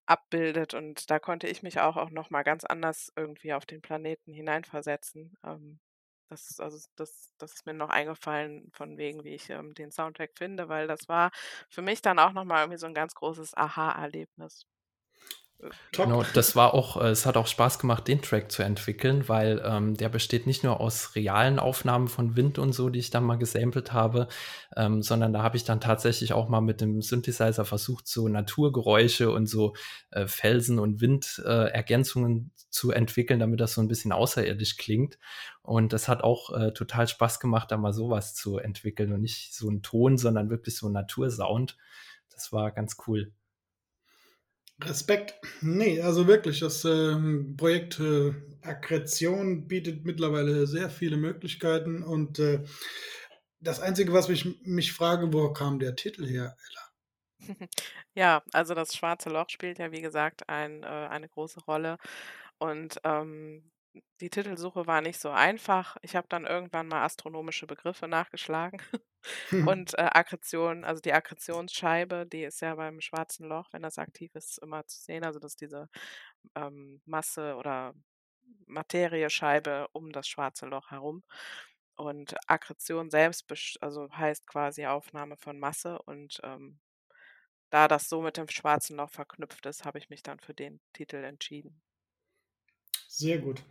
abbildet 0.08 0.74
und 0.74 1.10
da 1.10 1.20
konnte 1.20 1.48
ich 1.48 1.64
mich 1.64 1.80
auch, 1.80 1.98
auch 1.98 2.10
noch 2.12 2.30
mal 2.30 2.44
ganz 2.44 2.64
anders 2.66 3.12
irgendwie 3.16 3.54
auf 3.54 3.66
den 3.66 3.82
Planeten 3.82 4.34
hineinversetzen. 4.34 5.36
Ähm, 5.46 5.80
das 6.30 6.50
ist 6.52 6.62
also 6.62 6.78
das 6.96 7.34
das 7.38 7.54
ist 7.54 7.66
mir 7.68 7.74
noch 7.74 7.90
eingefallen 7.90 8.70
von 8.74 8.98
wegen, 8.98 9.24
wie 9.24 9.36
ich 9.36 9.50
ähm, 9.50 9.74
den 9.76 9.92
Soundtrack 9.92 10.32
finde, 10.38 10.70
weil 10.70 10.88
das 10.88 11.08
war 11.10 11.32
für 11.70 11.82
mich 11.84 12.02
dann 12.02 12.20
auch 12.20 12.34
noch 12.34 12.46
mal 12.46 12.62
irgendwie 12.62 12.80
so 12.80 12.88
ein 12.88 12.94
ganz 12.96 13.14
großes 13.16 13.56
Aha-Erlebnis. 13.58 14.66
Top. 15.92 16.06
Genau, 16.06 16.24
das 16.34 16.56
war 16.56 16.74
auch, 16.74 17.02
äh, 17.02 17.10
es 17.10 17.26
hat 17.26 17.38
auch 17.38 17.48
Spaß 17.48 17.80
gemacht, 17.80 18.08
den 18.08 18.22
Track 18.22 18.52
zu 18.52 18.62
entwickeln, 18.62 19.28
weil 19.28 19.62
ähm, 19.66 19.96
der 19.96 20.10
besteht 20.10 20.46
nicht 20.46 20.64
nur 20.64 20.80
aus 20.80 21.16
realen 21.16 21.60
Aufnahmen 21.60 22.08
von 22.08 22.36
Wind 22.36 22.60
und 22.60 22.74
so, 22.74 22.90
die 22.90 23.00
ich 23.00 23.10
dann 23.10 23.24
mal 23.24 23.38
gesampelt 23.38 23.94
habe, 23.94 24.28
ähm, 24.76 25.02
sondern 25.02 25.34
da 25.34 25.42
habe 25.42 25.58
ich 25.58 25.64
dann 25.64 25.80
tatsächlich 25.80 26.34
auch 26.34 26.50
mal 26.50 26.62
mit 26.62 26.82
dem 26.82 27.02
Synthesizer 27.02 27.66
versucht, 27.66 28.08
so 28.08 28.28
Naturgeräusche 28.28 29.32
und 29.32 29.48
so 29.48 29.74
äh, 30.12 30.28
Felsen- 30.28 30.80
und 30.80 31.02
Windergänzungen 31.02 32.52
äh, 32.54 32.66
zu 32.70 32.92
entwickeln, 32.92 33.40
damit 33.40 33.62
das 33.62 33.74
so 33.74 33.82
ein 33.82 33.88
bisschen 33.88 34.12
außerirdisch 34.12 34.78
klingt. 34.78 35.18
Und 35.62 35.94
das 35.94 36.08
hat 36.08 36.24
auch 36.24 36.52
äh, 36.52 36.74
total 36.74 37.08
Spaß 37.08 37.40
gemacht, 37.40 37.72
da 37.72 37.78
mal 37.78 37.94
sowas 37.94 38.36
zu 38.36 38.58
entwickeln 38.58 39.14
und 39.14 39.22
nicht 39.22 39.56
so 39.56 39.70
ein 39.70 39.82
Ton, 39.82 40.18
sondern 40.18 40.50
wirklich 40.50 40.76
so 40.76 40.88
ein 40.88 40.94
Natursound. 40.94 41.78
Das 42.30 42.52
war 42.52 42.72
ganz 42.72 42.98
cool. 43.08 43.32
Respekt. 44.82 45.36
Nee, 45.62 46.02
also 46.02 46.28
wirklich, 46.28 46.60
das 46.60 46.84
äh, 46.86 47.16
Projekt 47.56 48.00
äh, 48.00 48.34
Akkretion 48.62 49.68
bietet 49.68 50.06
mittlerweile 50.06 50.68
sehr 50.68 50.90
viele 50.90 51.18
Möglichkeiten 51.18 52.04
und 52.04 52.40
äh, 52.40 52.64
das 53.62 53.80
Einzige, 53.80 54.14
was 54.14 54.28
mich, 54.28 54.46
mich 54.64 54.94
frage, 54.94 55.32
wo 55.34 55.52
kam 55.54 55.80
der 55.80 55.96
Titel 55.96 56.26
her, 56.26 56.56
Ella? 56.70 56.86
Ja, 58.14 58.44
also 58.54 58.74
das 58.74 58.96
Schwarze 58.96 59.30
Loch 59.30 59.50
spielt 59.50 59.80
ja, 59.80 59.92
wie 59.92 60.02
gesagt, 60.02 60.48
ein, 60.50 60.84
äh, 60.84 60.86
eine 60.86 61.28
große 61.28 61.62
Rolle. 61.66 61.98
Und 62.58 63.00
ähm, 63.04 63.72
die 64.22 64.30
Titelsuche 64.30 64.88
war 64.88 65.02
nicht 65.02 65.20
so 65.20 65.30
einfach. 65.30 65.98
Ich 66.02 66.16
habe 66.16 66.28
dann 66.30 66.46
irgendwann 66.46 66.88
mal 66.88 67.04
astronomische 67.04 67.68
Begriffe 67.68 68.08
nachgeschlagen. 68.08 68.82
Und 69.68 69.94
äh, 69.98 70.10
Akkretion, 70.14 70.84
also 70.84 71.02
die 71.02 71.14
Akkretionsscheibe, 71.14 72.26
die 72.26 72.44
ist 72.44 72.62
ja 72.62 72.76
beim 72.76 73.02
Schwarzen 73.02 73.48
Loch, 73.48 73.72
wenn 73.72 73.82
das 73.82 73.98
aktiv 73.98 74.34
ist, 74.36 74.60
immer 74.60 74.86
zu 74.88 75.00
sehen. 75.02 75.24
Also 75.24 75.40
das 75.40 75.54
ist 75.54 75.62
diese 75.62 75.90
ähm, 76.56 77.02
Masse 77.06 77.56
oder 77.56 77.94
Materiescheibe 78.68 79.88
um 79.94 80.12
das 80.12 80.28
Schwarze 80.28 80.66
Loch 80.66 80.92
herum. 80.92 81.24
Und 81.96 82.36
Akkretion 82.48 83.10
selbst 83.10 83.46
also 83.82 84.10
heißt 84.12 84.48
quasi 84.48 84.86
Aufnahme 84.86 85.38
von 85.38 85.60
Masse. 85.60 86.00
Und 86.04 86.40
ähm, 86.44 86.80
da 87.70 87.88
das 87.88 88.10
so 88.10 88.22
mit 88.22 88.38
dem 88.38 88.50
Schwarzen 88.50 88.98
Loch 88.98 89.10
verknüpft 89.12 89.66
ist, 89.66 89.86
habe 89.86 89.98
ich 89.98 90.10
mich 90.10 90.24
dann 90.24 90.40
für 90.40 90.54
den 90.54 90.82
Titel 90.94 91.18
entschieden. 91.18 91.82
Sehr 93.08 93.40
gut. 93.40 93.64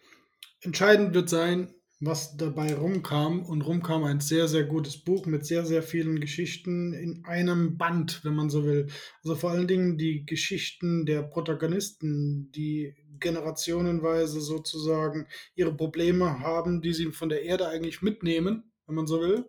Entscheidend 0.61 1.15
wird 1.15 1.29
sein, 1.29 1.75
was 2.01 2.37
dabei 2.37 2.75
rumkam. 2.75 3.43
Und 3.43 3.63
rumkam 3.63 4.05
ein 4.05 4.21
sehr, 4.21 4.49
sehr 4.49 4.65
gutes 4.65 4.99
Buch 4.99 5.27
mit 5.27 5.47
sehr, 5.47 5.65
sehr 5.65 5.83
vielen 5.83 6.21
Geschichten 6.21 6.93
in 6.93 7.25
einem 7.25 7.77
Band, 7.77 8.25
wenn 8.25 8.35
man 8.35 8.51
so 8.51 8.65
will. 8.65 8.89
Also 9.23 9.37
vor 9.37 9.51
allen 9.51 9.69
Dingen 9.69 9.99
die 9.99 10.25
Geschichten 10.27 11.07
der 11.07 11.23
Protagonisten, 11.23 12.51
die 12.53 12.95
generationenweise 13.21 14.41
sozusagen 14.41 15.27
ihre 15.55 15.75
Probleme 15.75 16.41
haben, 16.41 16.83
die 16.83 16.93
sie 16.93 17.11
von 17.13 17.29
der 17.29 17.43
Erde 17.43 17.69
eigentlich 17.69 18.03
mitnehmen, 18.03 18.73
wenn 18.87 18.97
man 18.97 19.07
so 19.07 19.21
will, 19.21 19.49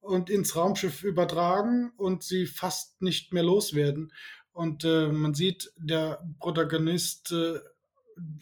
und 0.00 0.30
ins 0.30 0.56
Raumschiff 0.56 1.04
übertragen 1.04 1.92
und 1.96 2.22
sie 2.22 2.46
fast 2.46 3.00
nicht 3.02 3.32
mehr 3.32 3.42
loswerden. 3.42 4.12
Und 4.52 4.84
äh, 4.84 5.08
man 5.08 5.34
sieht, 5.34 5.72
der 5.76 6.22
Protagonist 6.38 7.32
äh, 7.32 7.58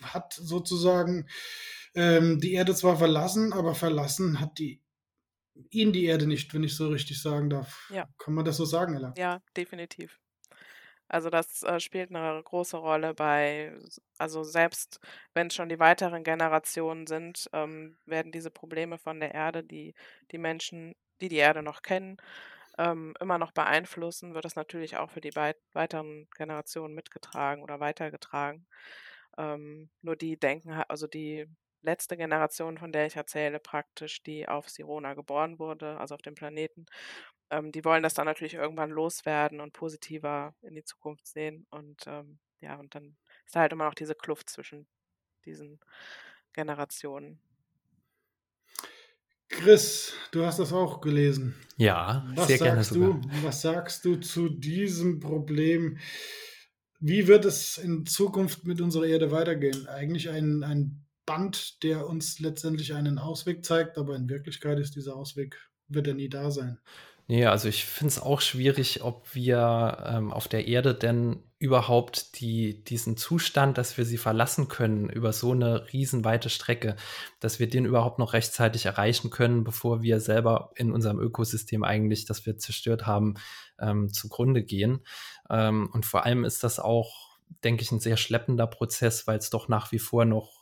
hat 0.02 0.32
sozusagen 0.32 1.26
ähm, 1.94 2.40
die 2.40 2.52
Erde 2.52 2.74
zwar 2.74 2.96
verlassen, 2.96 3.52
aber 3.52 3.74
verlassen 3.74 4.40
hat 4.40 4.58
die 4.58 4.82
ihn 5.70 5.92
die 5.92 6.04
Erde 6.06 6.26
nicht, 6.26 6.52
wenn 6.54 6.62
ich 6.62 6.76
so 6.76 6.88
richtig 6.88 7.20
sagen 7.20 7.50
darf. 7.50 7.88
Ja. 7.90 8.08
Kann 8.18 8.34
man 8.34 8.44
das 8.44 8.56
so 8.56 8.64
sagen, 8.64 8.94
Ella? 8.94 9.12
Ja, 9.16 9.42
definitiv. 9.56 10.18
Also 11.08 11.28
das 11.28 11.64
äh, 11.64 11.80
spielt 11.80 12.14
eine 12.14 12.40
große 12.42 12.76
Rolle 12.76 13.14
bei, 13.14 13.76
also 14.16 14.44
selbst 14.44 15.00
wenn 15.34 15.48
es 15.48 15.54
schon 15.54 15.68
die 15.68 15.80
weiteren 15.80 16.22
Generationen 16.22 17.08
sind, 17.08 17.50
ähm, 17.52 17.98
werden 18.06 18.30
diese 18.30 18.50
Probleme 18.50 18.96
von 18.96 19.18
der 19.18 19.34
Erde, 19.34 19.64
die 19.64 19.94
die 20.30 20.38
Menschen, 20.38 20.94
die 21.20 21.28
die 21.28 21.36
Erde 21.36 21.64
noch 21.64 21.82
kennen, 21.82 22.16
ähm, 22.78 23.14
immer 23.20 23.38
noch 23.38 23.50
beeinflussen, 23.50 24.34
wird 24.34 24.44
das 24.44 24.54
natürlich 24.54 24.98
auch 24.98 25.10
für 25.10 25.20
die 25.20 25.34
weiteren 25.34 26.28
Generationen 26.36 26.94
mitgetragen 26.94 27.62
oder 27.64 27.80
weitergetragen. 27.80 28.66
Ähm, 29.36 29.90
nur 30.02 30.14
die 30.14 30.38
denken, 30.38 30.70
also 30.88 31.08
die 31.08 31.48
letzte 31.82 32.16
Generation, 32.16 32.78
von 32.78 32.92
der 32.92 33.06
ich 33.06 33.16
erzähle, 33.16 33.58
praktisch, 33.58 34.22
die 34.22 34.48
auf 34.48 34.68
Sirona 34.68 35.14
geboren 35.14 35.58
wurde, 35.58 35.98
also 35.98 36.14
auf 36.14 36.22
dem 36.22 36.34
Planeten, 36.34 36.86
ähm, 37.50 37.72
die 37.72 37.84
wollen 37.84 38.02
das 38.02 38.14
dann 38.14 38.26
natürlich 38.26 38.54
irgendwann 38.54 38.90
loswerden 38.90 39.60
und 39.60 39.72
positiver 39.72 40.54
in 40.62 40.74
die 40.74 40.84
Zukunft 40.84 41.26
sehen. 41.26 41.66
Und 41.70 42.04
ähm, 42.06 42.38
ja, 42.60 42.76
und 42.76 42.94
dann 42.94 43.16
ist 43.46 43.56
da 43.56 43.60
halt 43.60 43.72
immer 43.72 43.86
noch 43.86 43.94
diese 43.94 44.14
Kluft 44.14 44.50
zwischen 44.50 44.86
diesen 45.44 45.80
Generationen. 46.52 47.40
Chris, 49.48 50.14
du 50.30 50.44
hast 50.46 50.60
das 50.60 50.72
auch 50.72 51.00
gelesen. 51.00 51.56
Ja, 51.76 52.24
was 52.36 52.46
sehr 52.46 52.58
gerne 52.58 52.84
sogar. 52.84 53.20
Du, 53.20 53.28
was 53.42 53.62
sagst 53.62 54.04
du 54.04 54.16
zu 54.16 54.48
diesem 54.48 55.18
Problem? 55.18 55.98
Wie 57.00 57.26
wird 57.26 57.44
es 57.44 57.76
in 57.76 58.06
Zukunft 58.06 58.64
mit 58.64 58.80
unserer 58.80 59.06
Erde 59.06 59.32
weitergehen? 59.32 59.88
Eigentlich 59.88 60.30
ein, 60.30 60.62
ein 60.62 61.04
Band, 61.30 61.84
der 61.84 62.08
uns 62.08 62.40
letztendlich 62.40 62.92
einen 62.92 63.20
Ausweg 63.20 63.64
zeigt, 63.64 63.98
aber 63.98 64.16
in 64.16 64.28
Wirklichkeit 64.28 64.80
ist 64.80 64.96
dieser 64.96 65.14
Ausweg, 65.14 65.70
wird 65.86 66.08
er 66.08 66.14
nie 66.14 66.28
da 66.28 66.50
sein. 66.50 66.80
Nee, 67.28 67.46
also 67.46 67.68
ich 67.68 67.84
finde 67.84 68.08
es 68.08 68.20
auch 68.20 68.40
schwierig, 68.40 69.04
ob 69.04 69.32
wir 69.32 70.04
ähm, 70.04 70.32
auf 70.32 70.48
der 70.48 70.66
Erde 70.66 70.92
denn 70.92 71.44
überhaupt 71.60 72.40
die, 72.40 72.82
diesen 72.82 73.16
Zustand, 73.16 73.78
dass 73.78 73.96
wir 73.96 74.04
sie 74.04 74.18
verlassen 74.18 74.66
können 74.66 75.08
über 75.08 75.32
so 75.32 75.52
eine 75.52 75.92
riesenweite 75.92 76.50
Strecke, 76.50 76.96
dass 77.38 77.60
wir 77.60 77.70
den 77.70 77.84
überhaupt 77.84 78.18
noch 78.18 78.32
rechtzeitig 78.32 78.86
erreichen 78.86 79.30
können, 79.30 79.62
bevor 79.62 80.02
wir 80.02 80.18
selber 80.18 80.72
in 80.74 80.90
unserem 80.90 81.20
Ökosystem 81.20 81.84
eigentlich, 81.84 82.24
das 82.24 82.44
wir 82.44 82.58
zerstört 82.58 83.06
haben, 83.06 83.34
ähm, 83.78 84.12
zugrunde 84.12 84.64
gehen. 84.64 85.06
Ähm, 85.48 85.88
und 85.92 86.04
vor 86.06 86.24
allem 86.24 86.42
ist 86.42 86.64
das 86.64 86.80
auch, 86.80 87.38
denke 87.62 87.84
ich, 87.84 87.92
ein 87.92 88.00
sehr 88.00 88.16
schleppender 88.16 88.66
Prozess, 88.66 89.28
weil 89.28 89.38
es 89.38 89.50
doch 89.50 89.68
nach 89.68 89.92
wie 89.92 90.00
vor 90.00 90.24
noch 90.24 90.59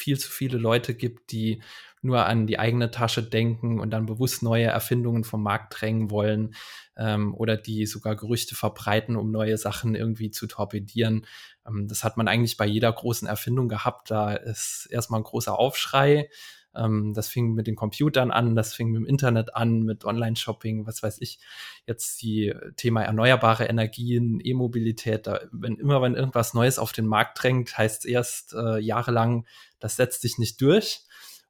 viel 0.00 0.18
zu 0.18 0.30
viele 0.30 0.58
Leute 0.58 0.94
gibt, 0.94 1.32
die 1.32 1.62
nur 2.02 2.26
an 2.26 2.46
die 2.46 2.58
eigene 2.58 2.90
Tasche 2.90 3.22
denken 3.22 3.78
und 3.78 3.90
dann 3.90 4.06
bewusst 4.06 4.42
neue 4.42 4.66
Erfindungen 4.66 5.24
vom 5.24 5.42
Markt 5.42 5.80
drängen 5.80 6.10
wollen 6.10 6.54
ähm, 6.96 7.34
oder 7.34 7.56
die 7.56 7.86
sogar 7.86 8.16
Gerüchte 8.16 8.54
verbreiten, 8.54 9.16
um 9.16 9.30
neue 9.30 9.58
Sachen 9.58 9.94
irgendwie 9.94 10.30
zu 10.30 10.46
torpedieren. 10.46 11.26
Ähm, 11.66 11.88
das 11.88 12.02
hat 12.02 12.16
man 12.16 12.28
eigentlich 12.28 12.56
bei 12.56 12.66
jeder 12.66 12.90
großen 12.90 13.28
Erfindung 13.28 13.68
gehabt. 13.68 14.10
Da 14.10 14.32
ist 14.32 14.88
erstmal 14.90 15.20
ein 15.20 15.24
großer 15.24 15.58
Aufschrei. 15.58 16.30
Ähm, 16.74 17.14
das 17.14 17.28
fing 17.28 17.54
mit 17.54 17.66
den 17.66 17.76
Computern 17.76 18.30
an, 18.30 18.54
das 18.54 18.74
fing 18.74 18.90
mit 18.90 19.00
dem 19.00 19.06
Internet 19.06 19.54
an, 19.54 19.82
mit 19.82 20.04
Online-Shopping, 20.04 20.86
was 20.86 21.02
weiß 21.02 21.18
ich. 21.20 21.38
Jetzt 21.86 22.22
die 22.22 22.54
Thema 22.76 23.02
erneuerbare 23.02 23.64
Energien, 23.64 24.40
E-Mobilität. 24.42 25.28
wenn 25.52 25.76
immer 25.76 26.00
wenn 26.02 26.14
irgendwas 26.14 26.54
Neues 26.54 26.78
auf 26.78 26.92
den 26.92 27.06
Markt 27.06 27.42
drängt, 27.42 27.76
heißt 27.76 28.04
es 28.04 28.10
erst 28.10 28.54
äh, 28.54 28.78
jahrelang, 28.78 29.46
das 29.78 29.96
setzt 29.96 30.22
sich 30.22 30.38
nicht 30.38 30.60
durch. 30.60 31.02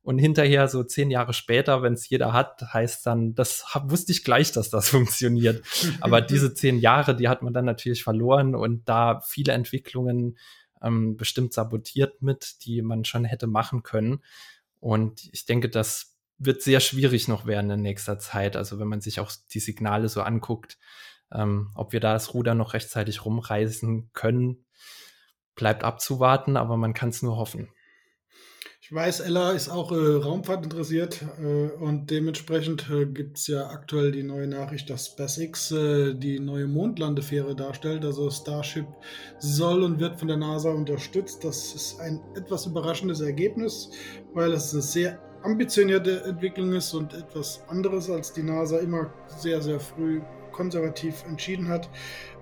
Und 0.02 0.18
hinterher, 0.18 0.66
so 0.66 0.82
zehn 0.82 1.10
Jahre 1.10 1.34
später, 1.34 1.82
wenn 1.82 1.92
es 1.92 2.08
jeder 2.08 2.32
hat, 2.32 2.62
heißt 2.72 3.06
dann, 3.06 3.34
das 3.34 3.64
wusste 3.84 4.12
ich 4.12 4.24
gleich, 4.24 4.50
dass 4.52 4.70
das 4.70 4.88
funktioniert. 4.90 5.62
Aber 6.00 6.22
diese 6.22 6.54
zehn 6.54 6.78
Jahre, 6.78 7.14
die 7.14 7.28
hat 7.28 7.42
man 7.42 7.52
dann 7.52 7.66
natürlich 7.66 8.02
verloren 8.02 8.54
und 8.54 8.88
da 8.88 9.20
viele 9.20 9.52
Entwicklungen 9.52 10.38
ähm, 10.82 11.16
bestimmt 11.16 11.52
sabotiert 11.52 12.22
mit, 12.22 12.64
die 12.64 12.80
man 12.80 13.04
schon 13.04 13.26
hätte 13.26 13.46
machen 13.46 13.82
können. 13.82 14.22
Und 14.80 15.28
ich 15.32 15.44
denke, 15.44 15.68
das 15.68 16.16
wird 16.38 16.62
sehr 16.62 16.80
schwierig 16.80 17.28
noch 17.28 17.46
werden 17.46 17.70
in 17.70 17.82
nächster 17.82 18.18
Zeit. 18.18 18.56
Also 18.56 18.78
wenn 18.78 18.88
man 18.88 19.02
sich 19.02 19.20
auch 19.20 19.30
die 19.52 19.60
Signale 19.60 20.08
so 20.08 20.22
anguckt, 20.22 20.78
ähm, 21.32 21.70
ob 21.74 21.92
wir 21.92 22.00
da 22.00 22.14
das 22.14 22.34
Ruder 22.34 22.54
noch 22.54 22.72
rechtzeitig 22.74 23.24
rumreißen 23.24 24.10
können, 24.12 24.64
bleibt 25.54 25.84
abzuwarten, 25.84 26.56
aber 26.56 26.76
man 26.76 26.94
kann 26.94 27.10
es 27.10 27.22
nur 27.22 27.36
hoffen. 27.36 27.68
Ich 28.90 28.96
weiß, 28.96 29.20
Ella 29.20 29.52
ist 29.52 29.68
auch 29.68 29.92
äh, 29.92 30.16
Raumfahrt 30.16 30.64
interessiert 30.64 31.24
äh, 31.40 31.68
und 31.80 32.10
dementsprechend 32.10 32.90
äh, 32.90 33.06
gibt 33.06 33.38
es 33.38 33.46
ja 33.46 33.68
aktuell 33.68 34.10
die 34.10 34.24
neue 34.24 34.48
Nachricht, 34.48 34.90
dass 34.90 35.06
SpaceX 35.06 35.70
äh, 35.70 36.12
die 36.12 36.40
neue 36.40 36.66
Mondlandefähre 36.66 37.54
darstellt. 37.54 38.04
Also 38.04 38.28
Starship 38.30 38.88
soll 39.38 39.84
und 39.84 40.00
wird 40.00 40.18
von 40.18 40.26
der 40.26 40.38
NASA 40.38 40.72
unterstützt. 40.72 41.44
Das 41.44 41.72
ist 41.72 42.00
ein 42.00 42.20
etwas 42.34 42.66
überraschendes 42.66 43.20
Ergebnis, 43.20 43.90
weil 44.34 44.50
es 44.50 44.72
eine 44.72 44.82
sehr 44.82 45.20
ambitionierte 45.44 46.24
Entwicklung 46.24 46.72
ist 46.72 46.92
und 46.92 47.14
etwas 47.14 47.62
anderes, 47.68 48.10
als 48.10 48.32
die 48.32 48.42
NASA 48.42 48.78
immer 48.78 49.14
sehr, 49.28 49.62
sehr 49.62 49.78
früh 49.78 50.20
konservativ 50.50 51.22
entschieden 51.28 51.68
hat. 51.68 51.88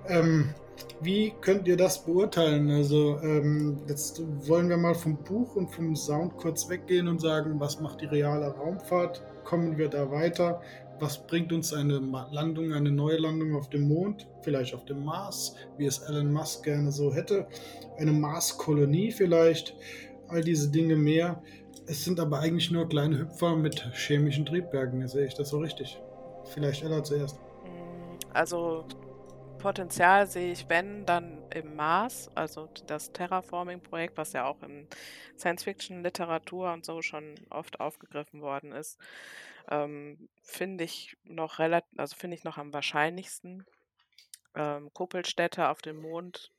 Ähm, 0.07 0.55
wie 1.01 1.33
könnt 1.41 1.69
ihr 1.69 1.77
das 1.77 2.05
beurteilen? 2.05 2.71
Also 2.71 3.19
ähm, 3.23 3.79
jetzt 3.89 4.23
wollen 4.49 4.69
wir 4.69 4.77
mal 4.77 4.95
vom 4.95 5.17
Buch 5.17 5.57
und 5.57 5.69
vom 5.69 5.95
Sound 5.95 6.37
kurz 6.37 6.69
weggehen 6.69 7.09
und 7.09 7.21
sagen, 7.21 7.61
was 7.61 7.81
macht 7.81 8.01
die 8.01 8.07
reale 8.07 8.49
Raumfahrt? 8.49 9.23
Kommen 9.45 9.79
wir 9.79 9.89
da 9.89 10.11
weiter? 10.11 10.61
was 11.01 11.27
bringt 11.27 11.53
uns 11.53 11.73
eine 11.73 12.01
Landung, 12.31 12.73
eine 12.73 12.91
neue 12.91 13.19
Landung 13.19 13.55
auf 13.55 13.71
dem 13.71 13.89
Mond, 13.89 14.27
vielleicht 14.43 14.75
auf 14.75 14.85
dem 14.85 15.05
Mars, 15.05 15.55
wie 15.77 15.87
es 15.87 15.99
Elon 15.99 16.33
Musk 16.33 16.65
gerne 16.65 16.91
so 16.93 17.13
hätte, 17.13 17.47
eine 17.99 18.13
Marskolonie 18.13 19.13
vielleicht, 19.13 19.75
all 20.29 20.43
diese 20.43 20.71
Dinge 20.71 20.97
mehr. 20.97 21.43
Es 21.87 22.05
sind 22.05 22.21
aber 22.21 22.41
eigentlich 22.41 22.71
nur 22.71 22.89
kleine 22.89 23.19
Hüpfer 23.19 23.57
mit 23.57 23.81
chemischen 23.95 24.45
Triebwerken, 24.45 25.07
sehe 25.09 25.27
ich 25.27 25.35
das 25.35 25.51
so 25.51 25.59
richtig. 25.59 26.01
Vielleicht 26.45 26.83
Ella 26.83 27.03
zuerst. 27.03 27.39
Also 28.33 28.85
Potenzial 29.59 30.27
sehe 30.27 30.53
ich, 30.53 30.69
wenn, 30.69 31.05
dann 31.05 31.43
im 31.51 31.77
Mars, 31.77 32.31
also 32.35 32.69
das 32.87 33.13
Terraforming-Projekt, 33.13 34.17
was 34.17 34.33
ja 34.33 34.47
auch 34.47 34.63
in 34.63 34.89
Science-Fiction-Literatur 35.37 36.73
und 36.73 36.85
so 36.85 37.03
schon 37.03 37.35
oft 37.51 37.81
aufgegriffen 37.81 38.41
worden 38.41 38.73
ist, 38.73 38.99
ähm, 39.71 40.29
finde 40.43 40.85
ich 40.85 41.17
noch 41.25 41.59
relativ, 41.59 41.91
also 41.99 42.17
finde 42.17 42.37
ich 42.37 42.45
noch 42.45 42.57
am 42.57 42.73
wahrscheinlichsten. 42.73 43.67
Ähm, 44.55 44.93
Kuppelstädte 44.95 45.69
auf 45.69 45.83
dem 45.83 46.01
Mond 46.01 46.53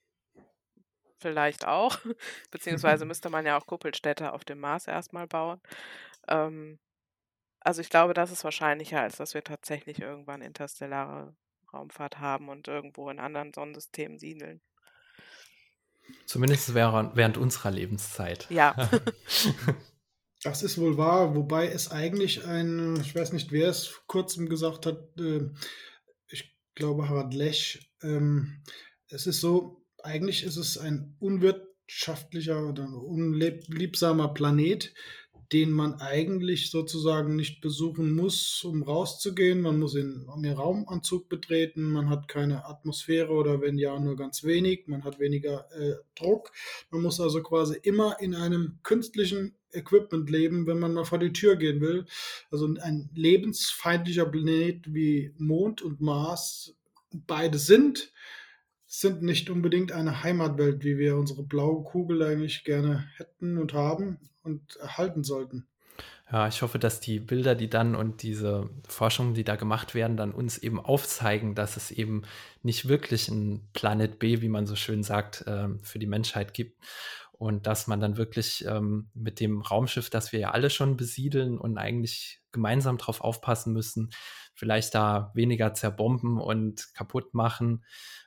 vielleicht 1.20 1.66
auch, 1.68 1.98
beziehungsweise 2.52 3.06
müsste 3.06 3.30
man 3.30 3.46
ja 3.46 3.58
auch 3.58 3.66
Kuppelstädte 3.66 4.34
auf 4.34 4.46
dem 4.46 4.60
Mars 4.60 4.88
erstmal 4.88 5.28
bauen. 5.28 5.62
Ähm, 6.28 6.80
also 7.62 7.82
ich 7.82 7.90
glaube, 7.90 8.14
das 8.14 8.32
ist 8.32 8.44
wahrscheinlicher, 8.44 9.02
als 9.02 9.18
dass 9.18 9.34
wir 9.34 9.44
tatsächlich 9.44 10.02
irgendwann 10.02 10.42
interstellare 10.42 11.36
Raumfahrt 11.74 12.20
haben 12.20 12.50
und 12.50 12.68
irgendwo 12.68 13.10
in 13.10 13.20
anderen 13.20 13.54
Sonnensystemen 13.54 14.20
siedeln. 14.20 14.62
Zumindest 16.26 16.74
während 16.74 17.38
unserer 17.38 17.72
Lebenszeit. 17.72 18.48
Ja. 18.50 18.76
Das 20.42 20.64
ist 20.64 20.78
wohl 20.78 20.98
wahr, 20.98 21.36
wobei 21.36 21.68
es 21.68 21.92
eigentlich 21.92 22.46
ein, 22.46 22.98
ich 23.02 23.14
weiß 23.14 23.34
nicht, 23.34 23.52
wer 23.52 23.68
es 23.68 23.88
vor 23.88 24.04
kurzem 24.08 24.48
gesagt 24.48 24.86
hat, 24.86 25.20
äh, 25.20 25.50
ich 26.30 26.56
glaube 26.76 27.10
Harald 27.10 27.34
Lech, 27.34 27.92
ähm, 28.02 28.64
es 29.10 29.28
ist 29.28 29.42
so, 29.42 29.86
eigentlich 30.02 30.44
ist 30.44 30.56
es 30.56 30.78
ein 30.78 31.18
unwirtschaftlicher 31.20 32.70
oder 32.70 32.88
unliebsamer 32.88 34.34
Planet, 34.34 34.94
den 35.52 35.72
man 35.72 35.96
eigentlich 36.00 36.70
sozusagen 36.70 37.36
nicht 37.36 37.60
besuchen 37.62 38.16
muss, 38.16 38.64
um 38.64 38.84
rauszugehen. 38.84 39.62
Man 39.62 39.80
muss 39.80 39.96
in 39.96 40.28
einen 40.30 40.54
Raumanzug 40.54 41.28
betreten, 41.28 41.92
man 41.92 42.10
hat 42.10 42.28
keine 42.28 42.66
Atmosphäre 42.66 43.32
oder 43.32 43.60
wenn 43.62 43.78
ja, 43.80 44.00
nur 44.00 44.16
ganz 44.16 44.44
wenig, 44.44 44.88
man 44.88 45.04
hat 45.04 45.20
weniger 45.20 45.66
äh, 45.72 45.96
Druck. 46.16 46.52
Man 46.92 47.02
muss 47.02 47.20
also 47.20 47.42
quasi 47.42 47.80
immer 47.82 48.20
in 48.20 48.36
einem 48.36 48.80
künstlichen 48.84 49.56
Equipment 49.72 50.30
leben, 50.30 50.68
wenn 50.68 50.80
man 50.80 50.94
mal 50.94 51.06
vor 51.06 51.20
die 51.20 51.34
Tür 51.34 51.56
gehen 51.56 51.82
will. 51.82 52.06
Also 52.52 52.68
ein 52.82 53.10
lebensfeindlicher 53.16 54.26
Planet 54.26 54.94
wie 54.94 55.34
Mond 55.38 55.82
und 55.82 56.00
Mars 56.00 56.76
beide 57.12 57.58
sind 57.58 58.12
sind 58.92 59.22
nicht 59.22 59.52
unbedingt 59.52 59.92
eine 59.92 60.24
Heimatwelt, 60.24 60.84
wie 60.84 60.98
wir 60.98 61.16
unsere 61.16 61.44
blaue 61.44 61.84
Kugel 61.84 62.24
eigentlich 62.24 62.64
gerne 62.64 63.08
hätten 63.18 63.60
und 63.60 63.74
haben 63.74 64.18
und 64.50 64.76
erhalten 64.78 65.24
sollten. 65.24 65.68
Ja, 66.32 66.48
ich 66.48 66.62
hoffe, 66.62 66.78
dass 66.78 67.00
die 67.00 67.20
Bilder, 67.20 67.56
die 67.56 67.70
dann 67.70 67.96
und 67.96 68.22
diese 68.22 68.70
Forschungen, 68.88 69.34
die 69.34 69.44
da 69.44 69.56
gemacht 69.56 69.96
werden, 69.96 70.16
dann 70.16 70.32
uns 70.32 70.60
eben 70.60 70.80
aufzeigen, 70.80 71.56
dass 71.56 71.76
es 71.76 71.90
eben 71.90 72.22
nicht 72.62 72.88
wirklich 72.88 73.30
ein 73.30 73.68
Planet 73.74 74.20
B, 74.20 74.42
wie 74.42 74.50
man 74.50 74.68
so 74.68 74.76
schön 74.76 75.02
sagt, 75.02 75.44
ähm, 75.48 75.80
für 75.84 75.98
die 75.98 76.06
Menschheit 76.06 76.54
gibt. 76.54 76.78
Und 77.32 77.66
dass 77.68 77.88
man 77.88 78.00
dann 78.00 78.18
wirklich 78.18 78.66
ähm, 78.68 79.10
mit 79.16 79.40
dem 79.40 79.62
Raumschiff, 79.62 80.10
das 80.10 80.32
wir 80.32 80.40
ja 80.40 80.52
alle 80.52 80.70
schon 80.70 80.98
besiedeln 80.98 81.58
und 81.58 81.78
eigentlich 81.78 82.42
gemeinsam 82.52 82.98
darauf 82.98 83.22
aufpassen 83.22 83.74
müssen, 83.74 84.12
vielleicht 84.54 84.94
da 84.94 85.32
weniger 85.34 85.74
zerbomben 85.74 86.38
und 86.38 86.94
kaputt 86.94 87.34
machen 87.34 87.86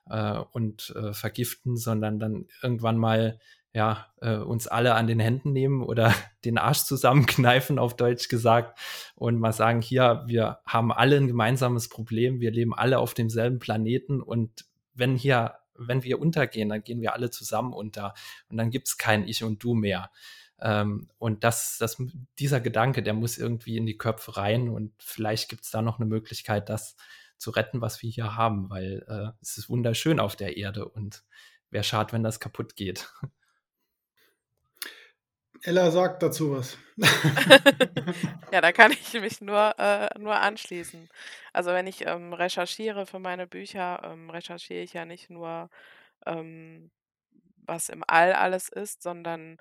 äh, 0.09 0.39
und 0.39 0.95
äh, 0.97 1.13
vergiften, 1.13 1.77
sondern 1.77 2.19
dann 2.19 2.47
irgendwann 2.63 2.97
mal 2.97 3.39
ja, 3.75 4.07
äh, 4.21 4.37
uns 4.37 4.67
alle 4.67 4.95
an 4.95 5.07
den 5.07 5.21
Händen 5.21 5.53
nehmen 5.53 5.83
oder 5.83 6.15
den 6.45 6.59
Arsch 6.59 6.85
zusammenkneifen, 6.85 7.79
auf 7.79 7.97
Deutsch 7.97 8.29
gesagt, 8.29 8.79
und 9.15 9.39
mal 9.39 9.53
sagen, 9.53 9.81
hier, 9.81 10.25
wir 10.27 10.61
haben 10.67 10.93
alle 10.93 11.17
ein 11.17 11.27
gemeinsames 11.29 11.89
Problem, 11.89 12.41
wir 12.41 12.51
leben 12.51 12.75
alle 12.75 12.99
auf 12.99 13.15
demselben 13.15 13.59
Planeten 13.59 14.21
und 14.21 14.67
wenn 14.95 15.17
hier, 15.17 15.55
wenn 15.75 16.03
wir 16.03 16.21
untergehen, 16.21 16.69
dann 16.69 16.85
gehen 16.85 17.01
wir 17.01 17.15
alle 17.15 17.31
zusammen 17.31 17.73
unter 17.73 18.15
und 18.49 18.59
dann 18.59 18.71
gibt's 18.71 18.99
kein 18.99 19.27
Ich 19.27 19.43
und 19.43 19.63
Du 19.63 19.75
mehr. 19.75 20.11
Ähm, 20.61 21.09
und 21.19 21.45
das, 21.45 21.79
das, 21.79 21.97
dieser 22.39 22.61
Gedanke, 22.61 23.03
der 23.03 23.15
muss 23.15 23.39
irgendwie 23.39 23.79
in 23.79 23.87
die 23.87 23.97
Köpfe 23.97 24.37
rein 24.37 24.69
und 24.69 24.93
vielleicht 24.99 25.49
gibt's 25.49 25.71
da 25.71 25.83
noch 25.83 25.99
eine 25.99 26.07
Möglichkeit, 26.07 26.69
das 26.69 26.97
zu 27.39 27.51
retten, 27.51 27.81
was 27.81 28.03
wir 28.03 28.11
hier 28.11 28.37
haben, 28.37 28.71
weil 28.71 29.05
äh, 29.09 29.37
es 29.41 29.59
ist 29.59 29.69
wunderschön 29.69 30.21
auf 30.21 30.37
der 30.37 30.57
Erde 30.57 30.89
und 30.89 31.25
wäre 31.71 31.83
schade, 31.83 32.13
wenn 32.13 32.23
das 32.23 32.39
kaputt 32.39 32.77
geht. 32.77 33.13
Ella 35.65 35.91
sagt 35.91 36.23
dazu 36.23 36.57
was. 36.57 36.77
ja, 38.53 38.61
da 38.61 38.73
kann 38.73 38.93
ich 38.93 39.13
mich 39.15 39.41
nur, 39.41 39.75
äh, 39.79 40.09
nur 40.19 40.35
anschließen. 40.35 41.09
Also 41.53 41.71
wenn 41.71 41.87
ich 41.87 42.05
ähm, 42.07 42.33
recherchiere 42.33 43.07
für 43.07 43.21
meine 43.21 43.47
Bücher, 43.47 44.03
ähm, 44.05 44.29
recherchiere 44.31 44.83
ich 44.83 44.93
ja 44.93 45.05
nicht 45.05 45.31
nur, 45.31 45.71
ähm, 46.27 46.91
was 47.65 47.89
im 47.89 48.03
All 48.07 48.33
alles 48.33 48.69
ist, 48.69 49.03
sondern 49.03 49.57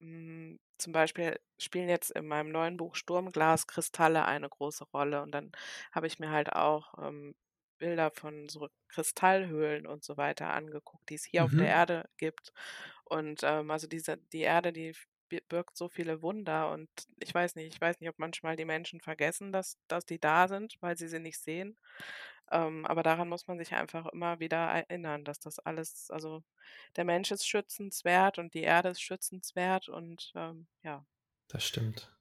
hm, 0.00 0.58
zum 0.78 0.92
Beispiel 0.92 1.38
spielen 1.58 1.88
jetzt 1.88 2.10
in 2.10 2.26
meinem 2.26 2.50
neuen 2.50 2.76
Buch 2.76 2.96
Sturmglaskristalle 2.96 4.24
eine 4.24 4.48
große 4.48 4.84
Rolle. 4.92 5.22
Und 5.22 5.32
dann 5.32 5.52
habe 5.92 6.08
ich 6.08 6.18
mir 6.18 6.30
halt 6.30 6.52
auch 6.52 6.94
ähm, 6.98 7.36
Bilder 7.78 8.10
von 8.10 8.48
so 8.48 8.68
Kristallhöhlen 8.88 9.86
und 9.86 10.04
so 10.04 10.16
weiter 10.16 10.52
angeguckt, 10.52 11.08
die 11.08 11.14
es 11.14 11.24
hier 11.24 11.44
auf 11.44 11.50
der 11.50 11.60
mhm. 11.60 11.66
Erde 11.66 12.08
gibt. 12.16 12.52
Und 13.04 13.42
ähm, 13.44 13.70
also 13.70 13.86
diese, 13.86 14.18
die 14.32 14.40
Erde, 14.40 14.72
die 14.72 14.94
birgt 15.40 15.76
so 15.76 15.88
viele 15.88 16.22
Wunder 16.22 16.70
und 16.70 16.88
ich 17.18 17.34
weiß 17.34 17.54
nicht, 17.56 17.74
ich 17.74 17.80
weiß 17.80 18.00
nicht, 18.00 18.08
ob 18.08 18.18
manchmal 18.18 18.56
die 18.56 18.64
Menschen 18.64 19.00
vergessen, 19.00 19.52
dass, 19.52 19.78
dass 19.88 20.04
die 20.04 20.18
da 20.18 20.48
sind, 20.48 20.76
weil 20.80 20.96
sie 20.96 21.08
sie 21.08 21.20
nicht 21.20 21.38
sehen. 21.38 21.76
Ähm, 22.50 22.84
aber 22.86 23.02
daran 23.02 23.28
muss 23.28 23.46
man 23.46 23.58
sich 23.58 23.72
einfach 23.72 24.06
immer 24.12 24.38
wieder 24.38 24.58
erinnern, 24.58 25.24
dass 25.24 25.40
das 25.40 25.58
alles, 25.58 26.10
also 26.10 26.42
der 26.96 27.04
Mensch 27.04 27.30
ist 27.30 27.48
schützenswert 27.48 28.38
und 28.38 28.54
die 28.54 28.62
Erde 28.62 28.90
ist 28.90 29.00
schützenswert 29.00 29.88
und 29.88 30.32
ähm, 30.34 30.66
ja. 30.82 31.04
Das 31.48 31.64
stimmt. 31.64 32.12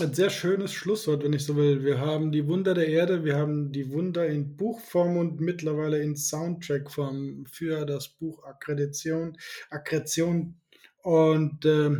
Ein 0.00 0.14
sehr 0.14 0.30
schönes 0.30 0.72
Schlusswort, 0.72 1.22
wenn 1.24 1.32
ich 1.32 1.44
so 1.44 1.56
will. 1.56 1.84
Wir 1.84 1.98
haben 1.98 2.32
die 2.32 2.46
Wunder 2.46 2.72
der 2.72 2.88
Erde, 2.88 3.24
wir 3.24 3.36
haben 3.36 3.72
die 3.72 3.90
Wunder 3.90 4.26
in 4.26 4.56
Buchform 4.56 5.16
und 5.16 5.40
mittlerweile 5.40 6.00
in 6.00 6.16
Soundtrackform 6.16 7.44
für 7.46 7.84
das 7.84 8.08
Buch 8.08 8.44
Akkredition. 8.44 9.36
Akkretion 9.70 10.61
und 11.02 11.64
äh, 11.64 11.90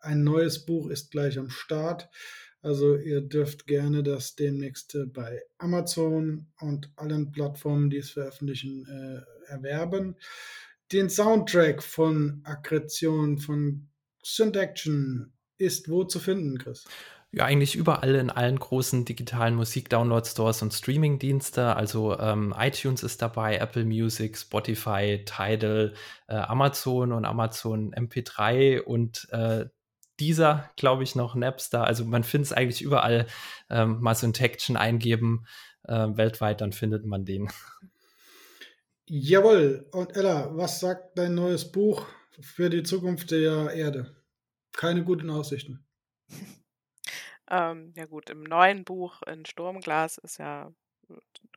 ein 0.00 0.24
neues 0.24 0.64
Buch 0.64 0.88
ist 0.90 1.10
gleich 1.10 1.38
am 1.38 1.50
Start. 1.50 2.08
Also 2.60 2.96
ihr 2.96 3.20
dürft 3.20 3.66
gerne 3.66 4.02
das 4.02 4.34
demnächst 4.34 4.94
äh, 4.94 5.06
bei 5.06 5.42
Amazon 5.58 6.48
und 6.60 6.90
allen 6.96 7.30
Plattformen, 7.30 7.90
die 7.90 7.98
es 7.98 8.10
veröffentlichen, 8.10 8.86
äh, 8.86 9.50
erwerben. 9.50 10.16
Den 10.92 11.08
Soundtrack 11.08 11.82
von 11.82 12.40
Akkretion 12.44 13.38
von 13.38 13.88
Syntaction 14.22 15.32
ist 15.56 15.88
wo 15.88 16.04
zu 16.04 16.18
finden, 16.18 16.58
Chris? 16.58 16.84
Ja, 17.30 17.44
eigentlich 17.44 17.74
überall 17.74 18.14
in 18.14 18.30
allen 18.30 18.58
großen 18.58 19.04
digitalen 19.04 19.54
Musik-Download-Stores 19.54 20.62
und 20.62 20.72
Streaming-Dienste. 20.72 21.76
Also 21.76 22.18
ähm, 22.18 22.54
iTunes 22.58 23.02
ist 23.02 23.20
dabei, 23.20 23.58
Apple 23.58 23.84
Music, 23.84 24.38
Spotify, 24.38 25.22
Tidal, 25.26 25.92
äh, 26.28 26.36
Amazon 26.36 27.12
und 27.12 27.26
Amazon 27.26 27.92
MP3 27.92 28.80
und 28.80 29.28
äh, 29.30 29.66
dieser, 30.18 30.70
glaube 30.76 31.02
ich, 31.02 31.14
noch 31.16 31.34
Napster. 31.34 31.84
Also 31.84 32.06
man 32.06 32.24
findet 32.24 32.46
es 32.46 32.52
eigentlich 32.56 32.80
überall. 32.80 33.26
Ähm, 33.68 34.00
mal 34.00 34.14
so 34.14 34.26
ein 34.26 34.32
Tection 34.32 34.78
eingeben 34.78 35.46
äh, 35.84 36.08
weltweit, 36.16 36.60
dann 36.60 36.72
findet 36.72 37.04
man 37.04 37.24
den. 37.24 37.48
Jawohl. 39.06 39.86
Und 39.92 40.16
Ella, 40.16 40.56
was 40.56 40.80
sagt 40.80 41.18
dein 41.18 41.34
neues 41.34 41.70
Buch 41.70 42.06
für 42.40 42.70
die 42.70 42.82
Zukunft 42.82 43.30
der 43.30 43.70
Erde? 43.72 44.16
Keine 44.72 45.02
guten 45.04 45.30
Aussichten. 45.30 45.84
Ähm, 47.50 47.92
ja 47.96 48.06
gut, 48.06 48.30
im 48.30 48.42
neuen 48.42 48.84
Buch 48.84 49.22
in 49.22 49.46
Sturmglas 49.46 50.18
ist 50.18 50.38
ja 50.38 50.72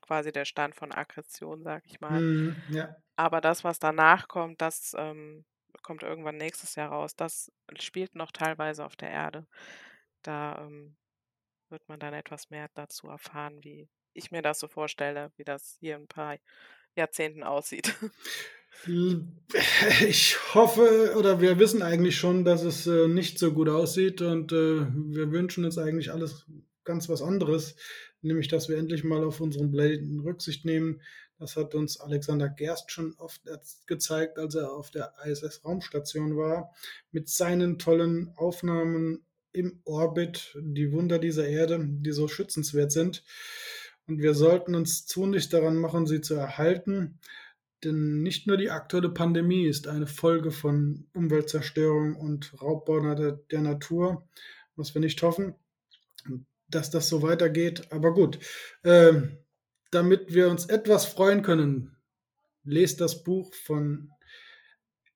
quasi 0.01 0.31
der 0.31 0.45
Stand 0.45 0.75
von 0.75 0.91
Aggression, 0.93 1.63
sag 1.63 1.85
ich 1.85 1.99
mal. 2.01 2.23
Mhm, 2.23 2.63
ja. 2.69 2.95
Aber 3.15 3.41
das, 3.41 3.63
was 3.63 3.79
danach 3.79 4.27
kommt, 4.27 4.61
das 4.61 4.95
ähm, 4.97 5.45
kommt 5.83 6.03
irgendwann 6.03 6.37
nächstes 6.37 6.75
Jahr 6.75 6.89
raus. 6.91 7.15
Das 7.15 7.51
spielt 7.79 8.15
noch 8.15 8.31
teilweise 8.31 8.85
auf 8.85 8.95
der 8.95 9.11
Erde. 9.11 9.47
Da 10.23 10.59
ähm, 10.67 10.97
wird 11.69 11.87
man 11.89 11.99
dann 11.99 12.13
etwas 12.13 12.49
mehr 12.51 12.69
dazu 12.75 13.09
erfahren, 13.09 13.63
wie 13.63 13.89
ich 14.13 14.31
mir 14.31 14.41
das 14.41 14.59
so 14.59 14.67
vorstelle, 14.69 15.31
wie 15.37 15.43
das 15.45 15.77
hier 15.79 15.95
in 15.97 16.03
ein 16.03 16.07
paar 16.07 16.37
Jahrzehnten 16.95 17.43
aussieht. 17.43 17.95
Ich 20.07 20.37
hoffe 20.55 21.13
oder 21.17 21.41
wir 21.41 21.59
wissen 21.59 21.81
eigentlich 21.81 22.17
schon, 22.17 22.45
dass 22.45 22.63
es 22.63 22.87
äh, 22.87 23.07
nicht 23.07 23.37
so 23.37 23.53
gut 23.53 23.69
aussieht 23.69 24.21
und 24.21 24.51
äh, 24.51 24.85
wir 24.87 25.31
wünschen 25.31 25.65
uns 25.65 25.77
eigentlich 25.77 26.11
alles 26.11 26.45
ganz 26.83 27.09
was 27.09 27.21
anderes. 27.21 27.75
nämlich 28.21 28.47
dass 28.47 28.69
wir 28.69 28.77
endlich 28.77 29.03
mal 29.03 29.23
auf 29.23 29.41
unseren 29.41 29.71
Bläden 29.71 30.19
Rücksicht 30.19 30.65
nehmen. 30.65 31.01
Das 31.39 31.55
hat 31.55 31.73
uns 31.73 31.99
Alexander 31.99 32.49
Gerst 32.49 32.91
schon 32.91 33.15
oft 33.17 33.41
gezeigt, 33.87 34.37
als 34.37 34.55
er 34.55 34.71
auf 34.71 34.91
der 34.91 35.13
ISS-Raumstation 35.25 36.37
war, 36.37 36.71
mit 37.11 37.29
seinen 37.29 37.79
tollen 37.79 38.31
Aufnahmen 38.35 39.25
im 39.51 39.81
Orbit, 39.83 40.55
die 40.61 40.91
Wunder 40.91 41.17
dieser 41.17 41.47
Erde, 41.47 41.83
die 41.83 42.11
so 42.11 42.27
schützenswert 42.27 42.91
sind. 42.91 43.23
Und 44.07 44.21
wir 44.21 44.33
sollten 44.33 44.75
uns 44.75 45.05
tunlichst 45.07 45.51
daran 45.51 45.77
machen, 45.77 46.05
sie 46.05 46.21
zu 46.21 46.35
erhalten. 46.35 47.19
Denn 47.83 48.21
nicht 48.21 48.45
nur 48.47 48.57
die 48.57 48.69
aktuelle 48.69 49.09
Pandemie 49.09 49.65
ist 49.65 49.87
eine 49.87 50.07
Folge 50.07 50.51
von 50.51 51.07
Umweltzerstörung 51.13 52.15
und 52.15 52.61
Raubbau 52.61 53.15
der 53.15 53.61
Natur, 53.61 54.27
was 54.75 54.93
wir 54.93 55.01
nicht 55.01 55.21
hoffen, 55.23 55.55
dass 56.67 56.91
das 56.91 57.09
so 57.09 57.21
weitergeht. 57.23 57.91
Aber 57.91 58.13
gut, 58.13 58.39
äh, 58.83 59.13
damit 59.89 60.33
wir 60.33 60.49
uns 60.49 60.65
etwas 60.67 61.05
freuen 61.05 61.41
können, 61.41 61.95
lest 62.63 63.01
das 63.01 63.23
Buch 63.23 63.53
von 63.53 64.11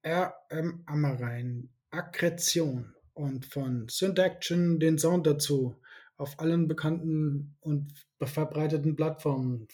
R.M. 0.02 0.84
Ammerein, 0.86 1.70
Akkretion 1.92 2.96
und 3.14 3.46
von 3.46 3.88
Syntaction 3.90 4.80
den 4.80 4.98
Sound 4.98 5.28
dazu 5.28 5.80
auf 6.18 6.40
allen 6.40 6.68
bekannten 6.68 7.56
und 7.60 7.94
verbreiteten 8.22 8.96
Plattformen. 8.96 9.68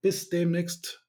Bis 0.00 0.28
demnächst 0.28 1.05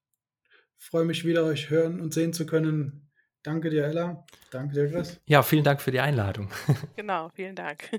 freue 0.77 1.05
mich 1.05 1.25
wieder, 1.25 1.43
euch 1.43 1.69
hören 1.69 1.99
und 1.99 2.13
sehen 2.13 2.33
zu 2.33 2.45
können. 2.45 3.09
Danke 3.43 3.69
dir, 3.69 3.85
Ella. 3.85 4.25
Danke 4.51 4.73
dir, 4.73 4.89
Chris. 4.91 5.19
Ja, 5.25 5.41
vielen 5.43 5.63
Dank 5.63 5.81
für 5.81 5.91
die 5.91 5.99
Einladung. 5.99 6.49
Genau, 6.95 7.29
vielen 7.29 7.55
Dank. 7.55 7.89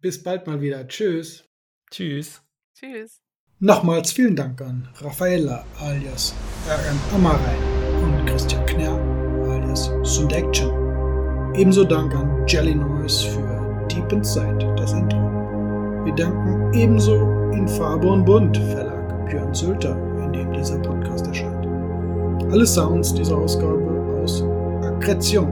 Bis 0.00 0.22
bald 0.22 0.46
mal 0.46 0.60
wieder. 0.60 0.86
Tschüss. 0.88 1.44
Tschüss. 1.90 2.42
Tschüss. 2.74 3.22
Nochmals 3.60 4.12
vielen 4.12 4.34
Dank 4.34 4.60
an 4.60 4.88
Raffaella 4.96 5.64
alias 5.78 6.34
RM 6.66 6.98
Amaray 7.14 7.56
und 8.02 8.26
Christian 8.26 8.66
Kner 8.66 8.98
alias 9.48 9.90
Sundaction. 10.02 10.70
Ebenso 11.54 11.84
Dank 11.84 12.12
an 12.14 12.44
Jelly 12.48 12.74
Noise 12.74 13.28
für 13.28 13.86
Deep 13.88 14.10
Inside, 14.10 14.74
das 14.76 14.92
Intro. 14.92 15.20
Wir 16.04 16.14
danken 16.16 16.74
ebenso 16.74 17.20
in 17.52 17.68
Farbe 17.68 18.08
und 18.08 18.24
Bunt 18.24 18.56
Verlag 18.56 19.26
Björn 19.26 19.54
Sülter, 19.54 19.96
in 20.24 20.32
dem 20.32 20.52
dieser 20.52 20.78
Podcast 20.80 21.28
erscheint. 21.28 21.61
Alle 22.50 22.66
Sounds 22.66 23.14
dieser 23.14 23.36
Ausgabe 23.36 24.20
aus 24.22 24.44
Akkretion, 24.82 25.48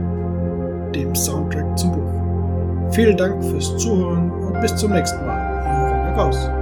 dem 0.93 1.15
Soundtrack 1.15 1.77
zum 1.77 1.91
Buch. 1.93 2.91
Vielen 2.91 3.17
Dank 3.17 3.43
fürs 3.43 3.77
Zuhören 3.77 4.31
und 4.31 4.59
bis 4.61 4.75
zum 4.75 4.91
nächsten 4.91 5.25
Mal. 5.25 5.37
Ihr 5.65 5.91
Rainer 5.91 6.15
Gauss. 6.15 6.60